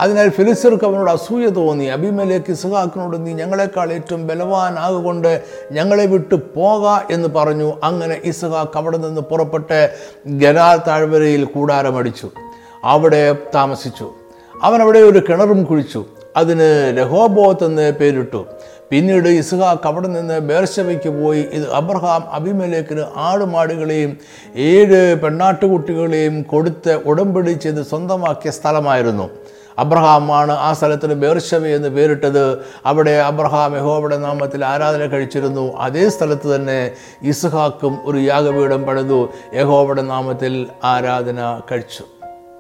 അതിനാൽ 0.01 0.29
ഫിലിസ്തർക്ക് 0.29 0.85
അവനോട് 0.85 1.11
അസൂയ 1.11 1.47
തോന്നി. 1.47 1.85
അഭിമലേക്ക് 1.85 2.51
ഇസ്ഹാക്കിനോട് 2.51 3.27
നീ 3.27 3.33
ഞങ്ങളെക്കാൾ 3.33 3.93
ഏറ്റവും 3.93 4.27
ബലവാനാകൊണ്ട് 4.27 5.43
ഞങ്ങളെ 5.73 6.07
വിട്ടു 6.07 6.35
പോക 6.35 7.13
എന്ന് 7.13 7.29
പറഞ്ഞു. 7.29 7.73
അങ്ങനെ 7.85 8.21
ഇസഹാക്ക് 8.25 8.79
അവിടെ 8.79 8.97
നിന്ന് 8.97 9.21
പുറപ്പെട്ട് 9.21 9.91
ഗരാ 10.27 10.77
താഴ്വരയിൽ 10.77 11.45
കൂടാരമടിച്ചു. 11.45 12.31
അവിടെ 12.85 13.37
താമസിച്ചു. 13.55 14.11
അവൻ 14.63 14.83
അവിടെ 14.83 14.99
ഒരു 14.99 15.23
കിണറും 15.29 15.65
കുഴിച്ചു. 15.65 16.05
അതിന് 16.37 16.97
രഹോബോത്ത് 16.99 17.65
എന്ന് 17.65 17.93
പേരിട്ടു. 17.93 18.47
പിന്നീട് 18.95 19.29
ഇസ്ഹാക്ക് 19.29 19.87
അവിടെ 19.87 20.09
നിന്ന് 20.09 20.39
ബേർശവയ്ക്ക് 20.39 21.09
പോയി. 21.09 21.41
ഇത് 21.53 21.73
അബ്രഹാം 21.73 22.23
അഭിമലേക്കിന് 22.33 23.05
ആടുമാടുകളെയും 23.17 24.17
ഏഴ് 24.57 25.17
പെണ്ണാട്ടുകുട്ടികളെയും 25.23 26.43
കൊടുത്ത് 26.43 26.93
ഉടമ്പടി 27.07 27.53
ചെയ്ത് 27.53 27.83
സ്വന്തമാക്കിയ 27.83 28.51
സ്ഥലമായിരുന്നു. 28.51 29.31
അബ്രഹാമാണ് 29.79 30.53
ആ 30.53 30.73
സ്ഥലത്തിന് 30.73 31.15
ബേർഷവ 31.15 31.67
എന്ന് 31.67 31.89
പേരിട്ടത്. 31.89 32.59
അവിടെ 32.87 33.11
അബ്രഹാം 33.11 33.77
യഹോവയുടെ 33.77 34.17
നാമത്തിൽ 34.17 34.65
ആരാധന 34.65 35.07
കഴിച്ചിരുന്നു. 35.07 35.77
അതേ 35.77 36.09
സ്ഥലത്ത് 36.09 36.55
തന്നെ 36.55 36.91
ഇസ്ഹാക്കും 37.23 37.99
ഒരു 38.05 38.19
യാഗപീഠം 38.19 38.83
പണിതു. 38.83 39.29
യഹോവയുടെ 39.55 40.03
നാമത്തിൽ 40.03 40.67
ആരാധന 40.85 41.61
കഴിച്ചു. 41.73 42.14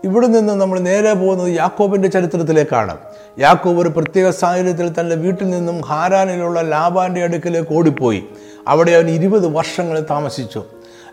ഇവിടെ 0.04 0.26
നിന്ന് 0.26 0.52
നമ്മൾ 0.52 0.78
നേരെ 0.78 1.14
പോകുന്നത് 1.14 1.56
യാക്കോബിന്റെ 1.56 2.08
ചരിത്രത്തിലേക്കാണ്. 2.08 2.96
യാക്കോബ് 3.38 3.80
ഒരു 3.80 3.88
പ്രത്യേക 3.88 4.30
സാഹചര്യത്തിൽ 4.30 4.92
തന്റെ 5.00 5.16
വീട്ടിൽ 5.16 5.50
നിന്നും 5.50 5.80
ഹാരാനിലുള്ള 5.80 6.60
ലാബാന്റെ 6.60 7.22
അടുക്കിലേക്ക് 7.22 7.74
ഓടിപ്പോയി. 7.74 8.24
അവിടെ 8.68 8.90
അവൻ 8.90 9.10
ഇരുപത് 9.10 9.46
വർഷങ്ങൾ 9.46 10.06
താമസിച്ചു. 10.10 10.64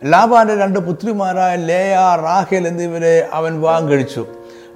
ലാബാന്റെ 0.05 0.55
രണ്ട് 0.55 0.79
പുത്രിമാരായ 0.79 1.55
ലേയ 1.55 1.95
റാഹേൽ 2.24 2.67
എന്നിവരെ 2.67 3.27
അവൻ 3.33 3.55
വിവാഹം 3.55 3.88
കഴിച്ചു 3.88 4.27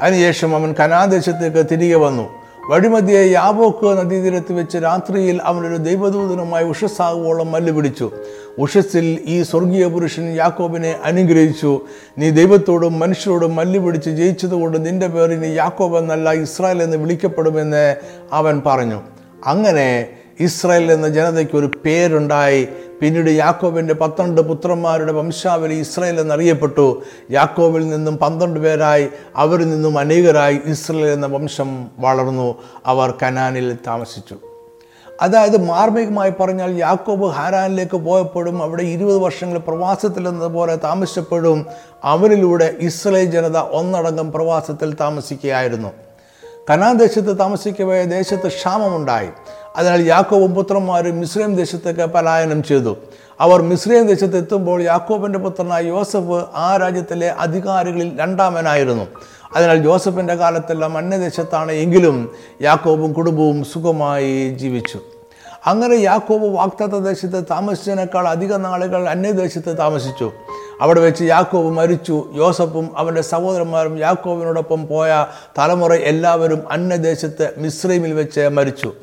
അതിനുശേഷം 0.01 0.55
അവൻ 0.55 0.75
കനാദേശത്തേക്ക് 0.79 1.65
തിരികെ 1.71 1.95
വന്നു. 1.95 2.44
വഴിമധ്യേ 2.69 3.31
യാബോക്ക് 3.31 3.87
നദീതീരത്ത് 3.97 4.53
വെച്ച് 4.53 4.77
രാത്രിയിൽ 4.77 5.41
അവനൊരു 5.43 5.75
ദൈവദൂതനുമായി 5.75 6.65
ഉഷസ്സാകുവോളം 6.65 7.51
മല്ല് 7.51 7.73
പിടിച്ചു 7.73 8.11
ഉഷസ്സിൽ 8.57 9.21
ഈ 9.25 9.43
സ്വർഗീയ 9.43 9.85
പുരുഷൻ 9.87 10.35
യാക്കോബിനെ 10.35 10.95
അനുഗ്രഹിച്ചു. 11.03 11.81
നീ 12.17 12.29
ദൈവത്തോടും 12.29 12.99
മനുഷ്യരോടും 12.99 13.55
മല്ല് 13.55 13.79
പിടിച്ച് 13.79 14.09
ജയിച്ചതുകൊണ്ട് 14.09 14.85
നിന്റെ 14.85 15.07
പേരിന് 15.07 15.55
യാക്കോബ് 15.55 15.97
എന്നല്ല 15.97 16.33
ഇസ്രായേൽ 16.33 16.83
എന്ന് 16.83 16.97
വിളിക്കപ്പെടുമെന്ന് 16.97 17.95
അവൻ 18.31 18.61
പറഞ്ഞു. 18.65 19.01
അങ്ങനെ 19.45 20.07
ഇസ്രായേൽ 20.39 20.91
എന്ന 20.91 21.09
ജനതയ്ക്ക് 21.09 21.57
ഒരു 21.57 21.71
പേരുണ്ടായി. 21.85 22.67
പിന്നീട് 23.01 23.29
യാക്കോബിന്റെ 23.29 23.93
പന്ത്രണ്ട് 23.93 24.41
പുത്രന്മാരുടെ 24.41 25.11
വംശാവലി 25.11 25.73
ഇസ്രയേൽ 25.73 26.19
എന്നറിയപ്പെട്ടു. 26.19 27.01
യാക്കോബിൽ 27.31 27.89
നിന്നും 27.89 28.17
പന്ത്രണ്ട് 28.17 28.59
പേരായി 28.59 29.09
അവരിൽ 29.35 29.69
നിന്നും 29.69 29.97
അനേകരായി 29.97 30.59
ഇസ്രയേൽ 30.65 31.07
എന്ന 31.07 31.25
വംശം 31.25 31.87
വളർന്നു. 31.99 32.55
അവർ 32.85 33.13
കനാനിൽ 33.23 33.77
താമസിച്ചു. 33.87 34.35
അതായത് 35.21 35.65
മാർമികമായി 35.65 36.33
പറഞ്ഞാൽ 36.39 36.71
യാക്കോബ് 36.71 37.27
ഹാരാനിലേക്ക് 37.27 37.97
പോയപ്പോഴും 37.97 38.63
അവിടെ 38.63 38.83
ഇരുപത് 38.83 39.17
വർഷങ്ങൾ 39.17 39.57
പ്രവാസത്തിലെന്നതുപോലെ 39.57 40.75
താമസിച്ചപ്പോഴും 40.75 41.65
അവരിലൂടെ 42.03 42.75
ഇസ്രയേൽ 42.79 43.25
ജനത 43.25 43.57
ഒന്നടങ്കം 43.57 44.31
പ്രവാസത്തിൽ 44.31 44.93
താമസിക്കുകയായിരുന്നു. 44.93 45.89
കനാൻ 46.69 46.97
ദേശത്ത് 46.97 47.39
താമസിക്കവേ 47.39 48.03
ദേശത്ത് 48.03 48.47
ക്ഷാമമുണ്ടായി. 48.47 49.29
അതിനാൽ 49.77 50.07
യാക്കോബും 50.07 50.55
പുത്രന്മാരും 50.55 51.19
മിസ്രൈം 51.19 51.55
ദേശത്തേക്ക് 51.55 52.05
പലായനം 52.05 52.63
ചെയ്തു. 52.63 52.97
അവർ 53.39 53.61
മിസ്രൈം 53.61 54.07
ദേശത്ത് 54.07 54.37
എത്തുമ്പോൾ 54.37 54.81
യാക്കോബിന്റെ 54.81 55.39
പുത്രനായ 55.39 55.83
യോസഫ് 55.83 56.45
ആ 56.55 56.77
രാജ്യത്തിലെ 56.81 57.29
അധികാരികളിൽ 57.31 58.19
രണ്ടാമനായിരുന്നു. 58.19 59.07
അതിനാൽ 59.55 59.83
ജോസഫിന്റെ 59.83 60.35
കാലത്തെല്ലാം 60.35 60.97
അന്യദേശത്താണ് 60.97 61.71
എങ്കിലും 61.71 62.31
യാക്കോബും 62.61 63.13
കുടുംബവും 63.13 63.63
സുഖമായി 63.63 64.49
ജീവിച്ചു. 64.49 64.99
അങ്ങനെ 65.65 65.95
യാക്കോബ് 65.95 66.45
വാക്തത്വ 66.45 66.99
ദേശത്ത് 66.99 67.43
താമസിച്ചതിനേക്കാൾ 67.51 68.27
അധിക 68.27 68.55
നാളുകൾ 68.55 69.09
അന്യദേശത്ത് 69.09 69.77
താമസിച്ചു. 69.77 70.31
അവിടെ 70.81 70.99
വെച്ച് 70.99 71.23
യാക്കോബ് 71.23 71.69
മരിച്ചു. 71.69 72.25
യോസഫും 72.35 72.89
അവന്റെ 72.97 73.21
സഹോദരന്മാരും 73.21 73.99
യാക്കോബിനോടൊപ്പം 73.99 74.87
പോയ 74.87 75.25
തലമുറ 75.59 75.93
എല്ലാവരും 75.93 76.71
അന്യദേശത്ത് 76.71 77.53
മിശ്രീമിൽ 77.57 78.13
വെച്ച് 78.13 78.49
മരിച്ചു. 78.49 78.93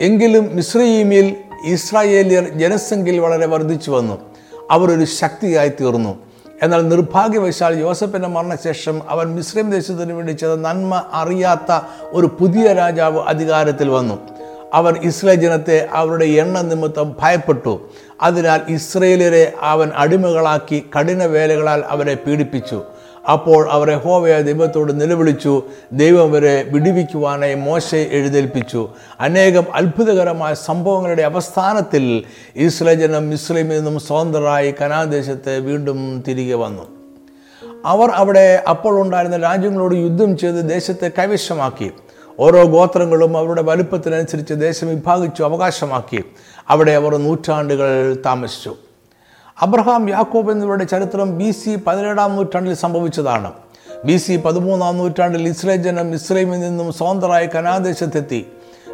എങ്കിലും 0.00 0.56
മിശ്രീമിൽ 0.56 1.36
ഇസ്രായേലിയർ 1.66 2.48
ജനസംഖ്യയിൽ 2.48 3.18
വളരെ 3.18 3.46
വർദ്ധിച്ചു 3.46 3.90
വന്നു. 3.90 4.18
അവർ 4.70 4.92
ഒരു 4.92 5.04
ശക്തിയായി 5.04 5.68
തീർന്നു. 5.68 6.18
എന്നാൽ 6.62 6.88
നിർഭാഗ്യവശാൽ 6.88 7.78
യോസഫിന്റെ 7.78 8.28
മരണശേഷം 8.28 9.02
അവൻ 9.08 9.34
മിശ്രീം 9.34 9.70
ദേശത്തിന് 9.70 10.12
വേണ്ടി 10.12 10.32
ചെയ്ത 10.32 10.52
നന്മ 10.52 11.02
അറിയാത്ത 11.12 11.80
ഒരു 12.02 12.26
പുതിയ 12.26 12.72
രാജാവ് 12.72 13.18
അധികാരത്തിൽ 13.18 13.88
വന്നു. 13.88 14.18
അവർ 14.74 14.98
ഇസ്രായേൽ 15.02 15.40
ജനത്തെ 15.40 15.88
അവരുടെ 15.92 16.24
എണ്ണ 16.24 16.60
നിമിത്തം 16.60 17.16
ഭയപ്പെട്ടു. 17.20 17.90
അതിനാൽ 18.22 18.60
ഇസ്രയേലിയരെ 18.68 19.52
അവൻ 19.60 19.90
അടിമകളാക്കി 19.94 20.90
കഠിന 20.98 21.24
വേലകളാൽ 21.24 21.84
അവരെ 21.88 22.14
പീഡിപ്പിച്ചു. 22.14 22.82
അപ്പോൾ 23.32 23.68
അവരെ 23.70 23.96
ഹോവയ 23.96 24.42
ദൈവത്തോട് 24.42 25.00
നിലവിളിച്ചു 25.00 25.62
ദൈവം 25.92 26.28
അവരെ 26.28 26.64
വിടുവിക്കുവാനായി 26.68 27.54
മോശയെ 27.54 28.04
എഴുന്നേൽപ്പിച്ചു. 28.04 28.88
അനേകം 29.20 29.64
അത്ഭുതകരമായ 29.74 30.54
സംഭവങ്ങളുടെ 30.54 31.22
അവസ്ഥാനത്തിൽ 31.22 32.24
ഇസ്രായേൽ 32.56 33.00
ജനം 33.00 33.32
ഇസ്രൈമിൽ 33.32 33.76
നിന്നും 33.76 34.00
സ്വതന്ത്രരായി 34.00 34.74
കനാദേശത്ത് 34.82 35.58
വീണ്ടും 35.58 36.24
തിരികെ 36.28 36.54
വന്നു. 36.54 36.82
അവർ 37.84 38.10
അവിടെ 38.10 38.64
അപ്പോൾ 38.70 39.00
ഉണ്ടായിരുന്ന 39.00 39.36
രാജ്യങ്ങളോട് 39.36 39.94
യുദ്ധം 39.94 40.36
ചെയ്ത് 40.36 40.70
ദേശത്തെ 40.70 41.10
കൈവശമാക്കി. 41.18 41.90
ഓരോ 42.40 42.64
ഗോത്രങ്ങളും 42.64 43.36
അവരുടെ 43.36 43.62
വലുപ്പത്തിനനുസരിച്ച് 43.62 44.54
ദേശം 44.54 44.88
വിഭാഗിച്ചു 44.88 45.42
അവകാശമാക്കി. 45.42 46.24
അവിടെ 46.68 46.92
അവർ 46.92 47.16
നൂറ്റാണ്ടുകൾ 47.16 48.16
താമസിച്ചു. 48.26 48.76
അബ്രഹാം 49.62 50.10
യാക്കോബ് 50.10 50.52
എന്നിവരുടെ 50.52 50.84
ചരിത്രം 50.84 51.38
ബി 51.38 51.50
സി 51.50 51.76
പതിനേഴാം 51.86 52.36
നൂറ്റാണ്ടിൽ 52.36 52.74
സംഭവിച്ചതാണ്. 52.74 53.52
ബി 54.04 54.16
സി 54.16 54.36
പതിമൂന്നാം 54.36 54.98
നൂറ്റാണ്ടിൽ 54.98 55.48
ഇസ്രേ 55.48 55.76
ജനം 55.76 56.14
ഇസ്രൈമിൽ 56.14 56.60
നിന്നും 56.60 56.92
സ്വതന്ത്രമായ 56.92 57.46
കനാദേശത്തെത്തി 57.46 58.46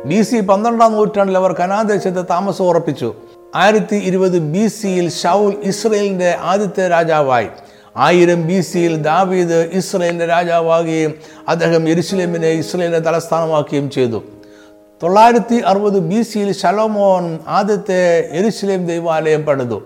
ബി 0.07 0.23
സി 0.23 0.41
പന്ത്രണ്ടാം 0.41 0.93
നൂറ്റാണ്ടിൽ 0.93 1.37
അവർ 1.37 1.53
കനാദേശത്തെ 1.53 2.23
താമസം 2.31 2.65
ഉറപ്പിച്ചു. 2.65 3.15
ആയിരത്തി 3.55 3.97
ഇരുപത് 3.97 4.39
ബി 4.39 4.67
സിയിൽ 4.67 5.11
ഷൗൽ 5.11 5.55
ഇസ്രയേലിന്റെ 5.63 6.37
ആദ്യത്തെ 6.41 6.89
രാജാവായി. 6.89 7.49
ആയിരം 7.97 8.47
ബി 8.47 8.61
സിയിൽ 8.61 9.03
ദാവീദ് 9.03 9.71
ഇസ്രയേലിന്റെ 9.73 10.27
രാജാവാകുകയും 10.27 11.15
അദ്ദേഹം 11.49 11.89
യെരുസലേമിനെ 11.89 12.49
ഇസ്രയേലിന്റെ 12.49 13.11
തലസ്ഥാനമാക്കുകയും 13.11 13.91
ചെയ്തു. 13.91 14.23
തൊള്ളായിരത്തി 15.03 15.63
അറുപത് 15.67 15.99
ബി 15.99 16.23
സിയിൽ 16.23 16.53
ഷലോമോൻ 16.53 17.39
ആദ്യത്തെ 17.49 18.31
യെരുസലേം 18.35 18.87
ദൈവാലയം 18.87 19.45
പണിതു. 19.47 19.83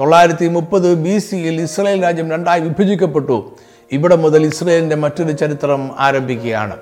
തൊള്ളായിരത്തി 0.00 0.48
മുപ്പത് 0.48 0.94
ബി 0.94 1.18
സിയിൽ 1.18 1.60
ഇസ്രയേൽ 1.60 2.02
രാജ്യം 2.02 2.30
രണ്ടായി 2.30 2.60
വിഭജിക്കപ്പെട്ടു. 2.60 3.56
ഇവിടെ 3.92 4.16
മുതൽ 4.16 4.42
ഇസ്രയേലിന്റെ 4.42 4.96
മറ്റൊരു 4.96 5.32
ചരിത്രം 5.32 5.90
ആരംഭിക്കുകയാണ്. 5.98 6.76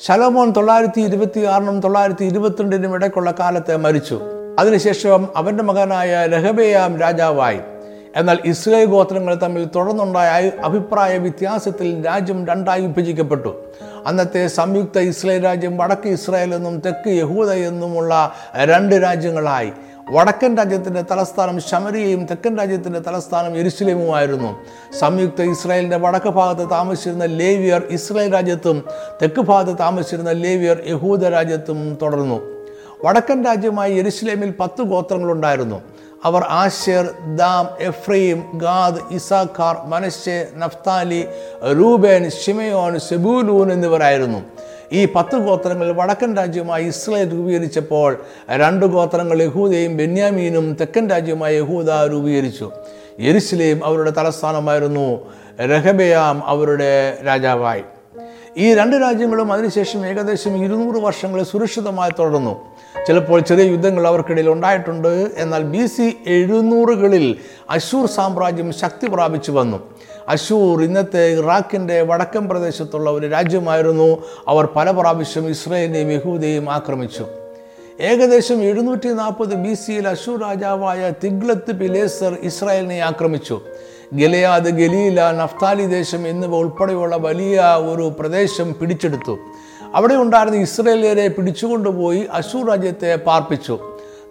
ശലോമോൻ 0.00 0.52
തൊള്ളായിരത്തി 0.52 1.00
ഇരുപത്തി 1.00 1.40
ആറിനും 1.40 1.80
തൊള്ളായിരത്തി 1.80 2.24
ഇരുപത്തിരണ്ടിനും 2.24 2.94
ഇടയ്ക്കുള്ള 2.94 3.34
കാലത്ത് 3.40 3.76
മരിച്ചു. 3.76 4.20
അതിനുശേഷം 4.58 5.28
അവന്റെ 5.36 5.64
മകനായ 5.64 6.26
രഹബേയാം 6.26 7.00
രാജാവായി. 7.00 7.60
എന്നാൽ 8.16 8.38
ഇസ്രായേൽ 8.44 8.84
ഗോത്രങ്ങൾ 8.84 9.34
തമ്മിൽ 9.34 9.64
തുടർന്നുണ്ടായ 9.64 10.50
അഭിപ്രായ 10.64 11.18
വ്യത്യാസത്തിൽ 11.18 12.06
രാജ്യം 12.06 12.46
രണ്ടായി 12.46 12.80
വിഭജിക്കപ്പെട്ടു. 12.80 13.64
അന്നത്തെ 14.06 14.46
സംയുക്ത 14.46 14.98
ഇസ്രായേൽ 14.98 15.44
രാജ്യം 15.44 15.78
വടക്ക് 15.78 16.08
ഇസ്രായേൽ 16.08 16.54
എന്നും 16.54 16.80
തെക്ക് 16.80 17.08
യഹൂദ 17.08 17.50
എന്നുമുള്ള 17.50 18.32
രണ്ട് 18.56 18.94
രാജ്യങ്ങളായി. 19.02 19.72
വടക്കൻ 20.10 20.56
രാജ്യത്തിന്റെ 20.56 21.04
തലസ്ഥാനം 21.10 21.60
ശമരിയയും 21.60 22.26
തെക്കൻ 22.26 22.58
രാജ്യത്തിന്റെ 22.58 22.98
തലസ്ഥാനം 22.98 23.56
എരുസലേമുമായിരുന്നു. 23.56 24.50
സംയുക്ത 25.00 25.42
ഇസ്രായേലിന്റെ 25.42 25.96
വടക്ക് 25.96 26.28
ഭാഗത്ത് 26.28 26.70
താമസിച്ചിരുന്ന 26.70 27.24
ലേവിയർ 27.24 27.82
ഇസ്രായേൽ 27.90 28.34
രാജ്യത്തും 28.34 28.84
തെക്ക് 29.22 29.40
ഭാഗത്ത് 29.40 29.78
താമസിച്ചിരുന്ന 29.78 30.30
ലേവിയർ 30.30 30.82
യഹൂദ 30.86 31.24
രാജ്യത്തും 31.24 31.98
തുടർന്നു. 32.02 32.40
വടക്കൻ 33.04 33.44
രാജ്യമായി 33.44 33.94
യെരുസലേമിൽ 33.94 34.54
പത്ത് 34.60 34.82
ഗോത്രങ്ങളുണ്ടായിരുന്നു. 34.82 35.82
അവർ 36.24 36.42
Asher 36.42 37.36
Dan 37.36 37.68
Ephraim 37.80 38.44
Gad 38.54 39.14
Issachar 39.14 39.76
Manasseh 39.84 40.48
Naphtali 40.56 41.24
Reuben 41.78 42.30
Simeon 42.30 42.98
Zebulun 42.98 43.72
എന്നിവരായിരുന്നു. 43.72 44.38
ഈ 44.92 45.08
പത്ത് 45.14 45.36
ഗോത്രങ്ങൾ 45.36 45.92
വടക്കൻ 45.92 46.36
രാജ്യമായി 46.36 46.84
ഇസ്രയേൽ 46.84 47.32
രൂപീകരിച്ചപ്പോൾ 47.32 48.16
രണ്ട് 48.50 48.86
ഗോത്രങ്ങൾ 48.86 49.42
യഹൂദയും 49.42 49.96
ബെന്യാമീനും 49.96 50.76
തെക്കൻ 50.80 51.10
രാജ്യമായി 51.10 51.56
യഹൂദ 51.56 51.90
രൂപീകരിച്ചു. 51.90 52.70
യെരുസലേം 53.20 53.84
അവരുടെ 53.84 54.10
തലസ്ഥാനമായിരുന്നു. 54.10 55.32
രഹബയാം 55.60 56.42
അവരുടെ 56.46 57.18
രാജാവായി. 57.26 57.82
ഈ 58.56 58.74
രണ്ട് 58.74 58.96
രാജ്യങ്ങളും 58.96 59.52
അതിനുശേഷം 59.52 60.06
ഏകദേശം 60.06 60.64
ഇരുന്നൂറ് 60.64 60.96
വർഷങ്ങൾ 60.96 61.42
സുരക്ഷിതമായി 61.42 62.10
തുടർന്നു. 62.18 62.64
ചിലപ്പോൾ 63.06 63.40
ചെറിയ 63.40 63.64
യുദ്ധങ്ങൾ 63.64 64.06
അവർക്കിടയിൽ 64.06 64.50
ഉണ്ടായിട്ടുണ്ട്. 64.50 65.30
എന്നാൽ 65.36 65.62
ബി 65.62 65.86
സി 65.86 66.16
എഴുന്നൂറുകളിൽ 66.26 67.36
അശൂർ 67.70 68.06
സാമ്രാജ്യം 68.06 68.72
ശക്തി 68.72 69.06
പ്രാപിച്ചു 69.06 69.52
വന്നു. 69.52 69.94
അശൂർ 70.28 70.82
ഇന്നത്തെ 70.82 71.38
ഇറാഖിന്റെ 71.38 72.02
വടക്കൻ 72.02 72.48
പ്രദേശത്തുള്ള 72.48 73.10
ഒരു 73.10 73.26
രാജ്യമായിരുന്നു. 73.26 74.22
അവർ 74.48 74.68
പല 74.76 74.90
പ്രാവശ്യം 74.90 75.50
ഇസ്രയേലിനെയും 75.50 76.12
യഹൂദയെയും 76.12 76.70
ആക്രമിച്ചു. 76.70 77.26
ഏകദേശം 78.00 78.62
എഴുന്നൂറ്റി 78.62 79.08
നാൽപ്പത് 79.08 79.54
ബി 79.54 79.74
സിയിൽ 79.74 80.08
അശൂർ 80.08 80.40
രാജാവായ 80.40 81.12
തിഗ്ലത്ത് 81.24 81.72
പിലേസർ 81.72 82.36
ഇസ്രായേലിനെ 82.42 82.98
ആക്രമിച്ചു. 82.98 83.60
ഗലയാദ് 84.12 84.70
ഗലീല 84.70 85.30
നഫ്താലി 85.30 85.86
ദേശം 85.86 86.28
എന്നിവ 86.28 86.56
ഉൾപ്പെടെയുള്ള 86.56 87.16
വലിയ 87.16 87.60
ഒരു 87.60 88.12
പ്രദേശം 88.20 88.74
പിടിച്ചെടുത്തു. 88.80 89.38
അവിടെ 89.94 90.14
ഉണ്ടായിരുന്ന 90.14 90.56
ഇസ്രയേലിയരെ 90.56 91.28
പിടിച്ചുകൊണ്ടുപോയി 91.28 92.26
അശൂർ 92.32 92.68
രാജ്യത്തെ 92.68 93.16
പാർപ്പിച്ചു. 93.16 93.78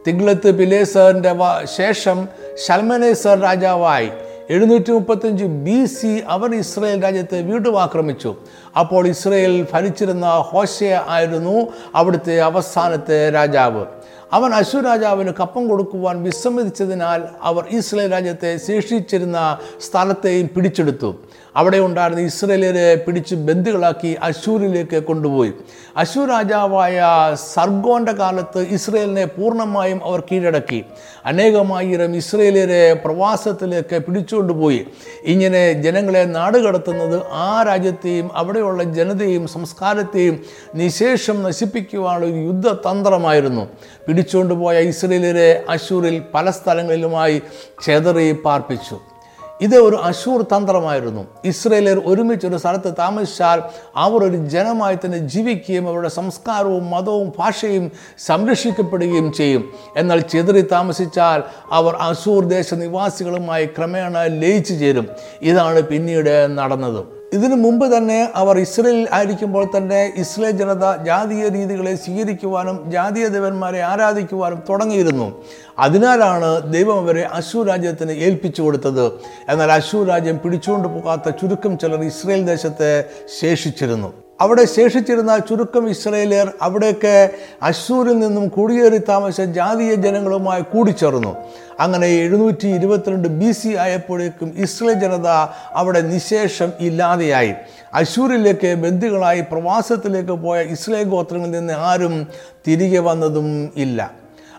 തിഗ്ലത്ത് 0.07 0.57
പിലേസറിന്റെ 0.57 1.35
ശേഷം 1.77 2.27
ഷൽമനേസർ 2.67 3.39
രാജാവായി. 3.39 4.09
എഴുന്നൂറ്റി 4.49 4.91
മുപ്പത്തഞ്ച് 4.91 5.43
ബി 5.43 5.85
സി 5.85 6.21
അവർ 6.27 6.55
ഇസ്രായേൽ 6.55 7.03
രാജ്യത്തെ 7.03 7.41
വീണ്ടും 7.41 7.81
ആക്രമിച്ചു. 7.81 8.35
അപ്പോൾ 8.79 9.07
ഇസ്രയേൽ 9.07 9.67
ഭരിച്ചിരുന്ന 9.73 10.27
ഹോശയ 10.27 10.99
ആയിരുന്നു 11.07 11.67
അവിടുത്തെ 11.95 12.39
അവസാനത്തെ 12.39 13.29
രാജാവ്. 13.29 13.85
അവൻ 14.33 14.53
അശു 14.53 14.77
രാജാവിന് 14.77 15.33
കപ്പം 15.39 15.67
കൊടുക്കുവാൻ 15.67 16.23
വിസമ്മതിച്ചതിനാൽ 16.23 17.23
അവർ 17.41 17.63
ഇസ്രയേൽ 17.69 18.11
രാജ്യത്തെ 18.11 18.57
ശേഷിച്ചിരുന്ന 18.67 19.57
സ്ഥലത്തെയും 19.81 20.49
പിടിച്ചെടുത്തു. 20.55 21.15
അവിടെ 21.55 21.77
ഉണ്ടായിരുന്ന 21.77 22.21
ഇസ്രയേലരെ 22.21 22.95
പിടിച്ച് 22.95 23.35
ബന്ധുക്കളാക്കി 23.35 24.17
അശൂരിലേക്ക് 24.23 25.03
കൊണ്ടുപോയി. 25.03 25.53
അശൂർ 25.97 26.27
രാജാവായ 26.29 27.03
സർഗോന്റെ 27.53 28.11
കാലത്ത് 28.11 28.59
ഇസ്രയേലിനെ 28.59 29.25
പൂർണമായും 29.25 30.05
അവർ 30.05 30.19
കീഴടക്കി. 30.19 30.85
അനേകമായിരം 31.25 32.15
ഇസ്രയേലരെ 32.15 32.93
പ്രവാസത്തിലേക്ക് 32.93 34.01
പിടിച്ചുകൊണ്ടുപോയി. 34.01 34.87
ഇങ്ങനെ 35.25 35.73
ജനങ്ങളെ 35.73 36.23
നാടുകടത്തുന്നത് 36.23 37.21
ആ 37.31 37.63
രാജ്യത്തെയും 37.67 38.29
അവിടെയുള്ള 38.35 38.83
ജനതയും 38.83 39.47
സംസ്കാരത്തെയും 39.47 40.43
നിശേഷം 40.75 41.43
നശിപ്പിക്കുവാനുള്ള 41.43 42.25
ഒരു 42.25 42.35
യുദ്ധതന്ത്രമായിരുന്നു. 42.35 43.67
പിടിച്ചുകൊണ്ടുപോയ 44.07 44.79
ഇസ്രയേലരെ 44.79 45.63
അശൂരിൽ 45.69 46.23
പല 46.33 46.49
സ്ഥലങ്ങളിലുമായി 46.49 47.41
ചെതറി 47.83 48.31
പാർപ്പിച്ചു. 48.45 49.12
ഇത് 49.61 49.75
ഒരു 49.77 49.95
അശൂർ 49.95 50.41
തന്ത്രമായിരുന്നു. 50.41 51.25
ഇസ്രയേലർ 51.45 52.01
ഒരുമിച്ച് 52.05 52.47
ഒരു 52.47 52.55
സ്ഥലത്ത് 52.55 52.93
താമസിച്ചാൽ 52.97 53.61
അവർ 53.95 54.23
ഒരു 54.23 54.35
ജനമായി 54.35 54.97
തന്നെ 55.05 55.17
ജീവിക്കുകയും 55.17 55.87
അവരുടെ 55.87 56.09
സംസ്കാരവും 56.09 56.89
മതവും 56.89 57.33
ഭാഷയും 57.39 57.91
സംരക്ഷിക്കപ്പെടുകയും 58.19 59.31
ചെയ്യും. 59.31 59.73
എന്നാൽ 59.97 60.19
ചെതറി 60.19 60.61
താമസിച്ചാൽ 60.61 61.43
അവർ 61.71 61.95
അശൂർ 61.95 62.45
ദേശ 62.45 62.73
നിവാസികളുമായി 62.73 63.65
ക്രമേണ 63.65 64.23
ലയിച്ചു 64.23 64.73
ചേരും. 64.73 65.07
ഇതാണ് 65.41 65.81
പിന്നീട് 65.81 66.57
നടന്നത്. 66.57 67.22
ഇതിനു 67.35 67.55
മുമ്പ് 67.55 67.85
തന്നെ 67.97 68.17
അവർ 68.35 68.55
ഇസ്രയേലിൽ 68.57 69.07
ആയിരിക്കുമ്പോൾ 69.17 69.63
തന്നെ 69.75 69.99
ഇസ്രയേൽ 70.23 70.55
ജനത 70.61 70.85
ജാതീയ 71.07 71.49
രീതികളെ 71.49 71.93
സ്വീകരിക്കുവാനും 72.03 72.91
ജാതീയ 72.91 73.27
ദേവന്മാരെ 73.27 73.81
ആരാധിക്കുവാനും 73.91 74.59
തുടങ്ങിയിരുന്നു. 74.69 75.27
അതിനാലാണ് 75.79 76.71
ദൈവം 76.71 76.97
അവരെ 77.03 77.23
അശൂർ 77.39 77.67
രാജ്യത്തിന് 77.67 78.11
ഏൽപ്പിച്ചു 78.11 78.61
കൊടുത്തത്. 78.61 79.05
എന്നാൽ 79.49 79.71
അശൂർ 79.71 80.07
രാജ്യം 80.07 80.39
പിടിച്ചുകൊണ്ട് 80.43 80.87
പോകാത്ത 80.87 81.29
ചുരുക്കം 81.29 81.77
ചിലർ 81.77 82.03
ഇസ്രയേൽ 82.11 82.45
ദേശത്തെ 82.45 82.91
ശേഷിച്ചിരുന്നു. 83.41 84.11
അവിടെ 84.43 84.65
ശേഷിച്ചിരുന്ന 84.65 85.37
ചുരുക്കം 85.37 85.89
ഇസ്രയേലിയർ 85.89 86.47
അവിടേക്ക് 86.61 87.13
അശൂരിൽ 87.63 88.17
നിന്നും 88.19 88.47
കുടിയേറി 88.47 88.99
താമസിച്ച 89.09 89.41
ജാതീയ 89.57 89.93
ജനങ്ങളുമായി 89.95 90.61
കൂടിച്ചേർന്നു. 90.61 91.31
അങ്ങനെ 91.79 92.07
എഴുന്നൂറ്റി 92.07 92.67
ഇരുപത്തിരണ്ട് 92.67 93.27
ബി 93.27 93.51
സി 93.51 93.69
ആയപ്പോഴേക്കും 93.85 94.49
ഇസ്രയേൽ 94.57 94.93
ജനത 94.93 95.27
അവിടെ 95.73 96.01
നിശേഷം 96.01 96.71
ഇല്ലാതെയായി. 96.79 97.53
അശൂരിലേക്ക് 97.93 98.75
ബന്ദികളായി 98.75 99.41
പ്രവാസത്തിലേക്ക് 99.41 100.31
പോയ 100.31 100.63
ഇസ്രയേൽ 100.75 101.03
ഗോത്രങ്ങളിൽ 101.03 101.51
നിന്ന് 101.51 101.73
ആരും 101.73 102.27
തിരികെ 102.67 102.99
വന്നതും 102.99 103.69
ഇല്ല. 103.75 104.11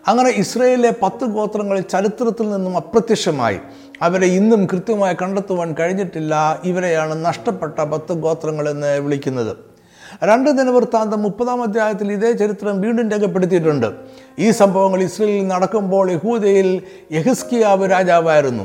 അങ്ങനെ 0.08 0.30
ഇസ്രയേലിലെ 0.30 0.92
പത്ത് 1.02 1.24
ഗോത്രങ്ങൾ 1.24 1.80
ചരിത്രത്തിൽ 1.80 2.50
നിന്നും 2.50 2.76
അപ്രത്യക്ഷമായി. 2.76 3.58
അവരെ 4.02 4.26
ഇന്നും 4.26 4.66
കൃത്യമായി 4.66 5.16
കണ്ടെത്തുവാൻ 5.22 5.74
കഴിഞ്ഞിട്ടില്ല. 5.80 6.60
ഇവരെയാണ് 6.64 7.24
നഷ്ടപ്പെട്ട 7.24 7.78
പത്ത് 7.80 8.12
ഗോത്രങ്ങളെന്ന് 8.12 9.00
വിളിക്കുന്നത്. 9.00 9.73
രണ്ട് 10.22 10.50
ദിനവൃത്താന്തം 10.50 11.22
മുപ്പതാം 11.22 11.62
അധ്യായത്തിൽ 11.62 12.12
ഇതേ 12.12 12.32
ചരിത്രം 12.32 12.80
വീണ്ടും 12.80 13.10
രേഖപ്പെടുത്തിയിട്ടുണ്ട്. 13.10 13.92
ഈ 14.38 14.50
സംഭവങ്ങൾ 14.50 15.02
ഇസ്രയേലിൽ 15.02 15.48
നടക്കുമ്പോൾ 15.48 16.10
യഹൂദയിൽ 16.10 16.82
യഹിസ്കിയാവ് 17.12 17.90
രാജാവായിരുന്നു. 17.90 18.64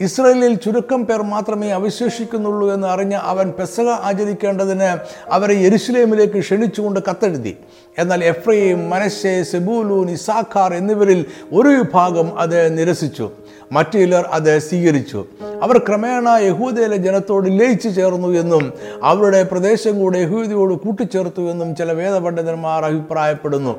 ഇസ്രയേലിൽ 0.00 0.54
ചുരുക്കം 0.54 1.06
പേർ 1.06 1.22
മാത്രമേ 1.22 1.70
അവശേഷിക്കുന്നുള്ളൂ 1.70 2.74
എന്ന് 2.74 2.88
അറിഞ്ഞ 2.88 3.14
അവൻ 3.14 3.50
പെസക 3.50 3.88
ആചരിക്കേണ്ടതിന് 3.88 4.98
അവരെ 5.30 5.54
യരുസലേമിലേക്ക് 5.54 6.38
ക്ഷണിച്ചുകൊണ്ട് 6.38 7.00
കത്തെഴുതി. 7.10 7.56
എന്നാൽ 7.98 8.24
എഫ്രയും 8.24 8.90
മനശ്ശെ 8.90 9.42
സെബൂലൂൻ 9.42 10.10
ഇസാഖാർ 10.10 10.74
എന്നിവരിൽ 10.74 11.24
ഒരു 11.52 11.68
വിഭാഗം 11.68 12.38
അത് 12.38 12.78
നിരസിച്ചു. 12.78 13.30
മറ്റു 13.72 13.98
ചിലർ 13.98 14.24
അത് 14.32 14.58
സ്വീകരിച്ചു. 14.58 15.24
അവർ 15.62 15.78
ക്രമേണ 15.78 16.28
യഹൂദയിലെ 16.28 16.96
ജനത്തോട് 16.96 17.60
ലയിച്ചു 17.60 17.88
ചേർന്നു 17.88 18.28
എന്നും 18.28 18.72
അവരുടെ 19.02 19.42
പ്രദേശം 19.42 20.00
കൂടെ 20.00 20.18
യഹൂദിയോട് 20.18 20.74
കൂട്ടിച്ചേർത്തു 20.74 21.50
എന്നും 21.50 21.76
ചില 21.76 21.92
വേദപണ്ഡിതന്മാർ 21.92 22.84
അഭിപ്രായപ്പെടുന്നു. 22.84 23.78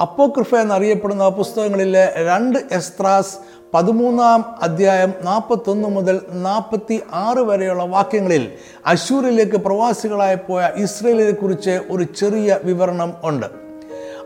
അപ്പോക്രിഫ 0.00 0.54
എന്നറിയപ്പെടുന്ന 0.54 1.28
പുസ്തകങ്ങളിലെ 1.28 2.12
രണ്ട് 2.28 2.58
എസ്ത്രാസ് 2.72 3.36
പതിമൂന്നാം 3.74 4.44
അധ്യായം 4.62 5.14
നാൽപ്പത്തൊന്ന് 5.22 5.88
മുതൽ 5.88 6.20
നാൽപ്പത്തി 6.30 7.00
ആറ് 7.12 7.38
വരെയുള്ള 7.38 7.84
വാക്യങ്ങളിൽ 7.84 8.48
അശൂരിലേക്ക് 8.86 9.56
പ്രവാസികളായി 9.56 10.36
പോയ 10.48 10.70
ഇസ്രയേലിനെ 10.76 11.32
കുറിച്ച് 11.32 11.80
ഒരു 11.90 12.02
ചെറിയ 12.02 12.58
വിവരണം 12.64 13.12
ഉണ്ട്. 13.24 13.61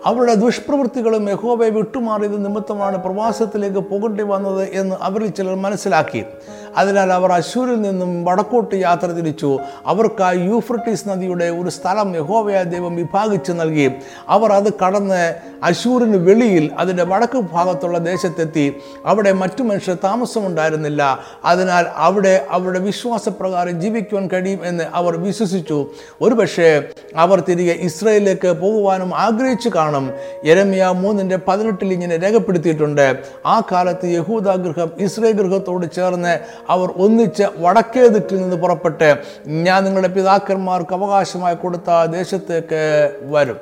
അവരുടെ 0.05 0.35
ദുഷ്പ്രവൃത്തികളും 0.35 1.31
യഹോബയെ 1.31 1.71
വിട്ടുമാറിയത് 1.71 2.45
നിമിത്തമാണ് 2.45 3.03
പ്രവാസത്തിലേക്ക് 3.03 3.81
പോകേണ്ടി 3.91 4.23
വന്നത് 4.23 4.63
എന്ന് 4.81 4.97
അവരിൽ 5.01 5.29
ചിലർ 5.29 5.55
മനസ്സിലാക്കി. 5.55 6.25
അതിനാൽ 6.77 7.13
അവർ 7.13 7.33
അശൂരിൽ 7.33 7.81
നിന്നും 7.81 8.25
വടക്കോട്ട് 8.25 8.75
യാത്ര 8.75 9.07
തിരിച്ചു. 9.07 9.59
അവർക്കായി 9.87 10.39
യൂഫ്രട്ടീസ് 10.39 11.09
നദിയുടെ 11.09 11.45
ഒരു 11.45 11.71
സ്ഥലം 11.71 12.17
യഹോവയ 12.17 12.63
ദൈവം 12.63 12.97
വിഭാഗിച്ച് 12.97 13.53
നൽകി. 13.53 13.91
അവർ 14.29 14.53
അത് 14.53 14.73
കടന്ന് 14.73 15.35
അശൂരിന് 15.63 16.17
വെളിയിൽ 16.17 16.71
അതിന്റെ 16.79 17.05
വടക്ക് 17.05 17.39
ഭാഗത്തുള്ള 17.53 17.99
ദേശത്തെത്തി. 17.99 18.75
അവിടെ 19.07 19.33
മറ്റു 19.33 19.63
മനുഷ്യർ 19.63 19.97
താമസമുണ്ടായിരുന്നില്ല. 20.05 21.19
അതിനാൽ 21.45 21.87
അവിടെ 21.97 22.47
അവരുടെ 22.51 22.79
വിശ്വാസപ്രകാരം 22.79 23.81
ജീവിക്കുവാൻ 23.81 24.29
കഴിയും 24.33 24.67
എന്ന് 24.67 24.85
അവർ 24.95 25.17
വിശ്വസിച്ചു. 25.17 25.91
ഒരുപക്ഷെ 26.23 26.85
അവർ 27.17 27.41
തിരികെ 27.49 27.73
ഇസ്രയേലിലേക്ക് 27.73 28.61
പോകുവാനും 28.61 29.15
ആഗ്രഹിച്ചു 29.15 29.71
കാണും. 29.75 30.13
എരമിയ 30.45 30.93
മൂന്നിന്റെ 30.97 31.39
പതിനെട്ടിൽ 31.49 31.93
ഇങ്ങനെ 31.93 32.17
രേഖപ്പെടുത്തിയിട്ടുണ്ട്. 32.17 33.23
ആ 33.47 33.63
കാലത്ത് 33.73 34.07
യഹൂദ 34.07 34.49
ഗൃഹം 34.51 34.91
ഇസ്രേ 34.99 35.33
ഗൃഹത്തോട് 35.33 35.87
ചേർന്ന് 35.97 36.39
അവർ 36.69 36.93
ഒന്നിച്ച് 36.97 37.43
വടക്കേ 37.57 38.07
ദിക്കിൽ 38.07 38.41
നിന്ന് 38.41 38.57
പുറപ്പെട്ട് 38.57 39.19
ഞാൻ 39.47 39.85
നിങ്ങളുടെ 39.85 40.09
പിതാക്കന്മാർക്ക് 40.09 40.95
അവകാശമായി 40.95 41.55
കൊടുത്ത 41.55 42.05
ദേശത്തേക്ക് 42.05 43.13
വരും. 43.23 43.57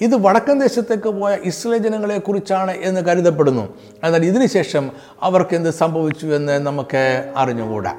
ഇത് 0.00 0.14
വടക്കൻ 0.14 0.60
ദേശത്തേക്ക് 0.60 1.08
പോയ 1.08 1.38
ഇസ്ലേ 1.42 1.78
ജനങ്ങളെ 1.78 2.18
കുറിച്ചാണ് 2.18 2.70
എന്ന് 2.70 3.00
കരുതപ്പെടുന്നു. 3.00 3.74
എന്നാൽ 4.04 4.24
ഇതിനുശേഷം 4.24 4.90
അവർക്ക് 5.22 5.56
എന്ത് 5.56 5.70
സംഭവിച്ചു 5.70 6.26
എന്ന് 6.26 6.58
നമുക്ക് 6.58 7.32
അറിഞ്ഞുകൂടാ. 7.36 7.94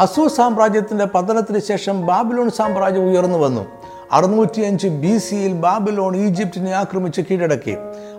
അസൂർ 0.00 0.28
സാമ്രാജ്യത്തിന്റെ 0.28 1.04
പതനത്തിന് 1.04 1.58
ശേഷം 1.58 2.06
ബാബിലോൺ 2.06 2.50
സാമ്രാജ്യം 2.50 3.10
ഉയർന്നു 3.10 3.38
വന്നു. 3.38 3.77
അറുന്നൂറ്റിയഞ്ച് 4.12 4.88
ബി 4.88 5.18
സിയിൽ 5.18 5.52
ബാബിലോൺ 5.52 6.16
ഈജിപ്തിനെ 6.16 6.72
ആക്രമിച്ച് 6.72 7.20
കീഴടക്കി. 7.20 7.76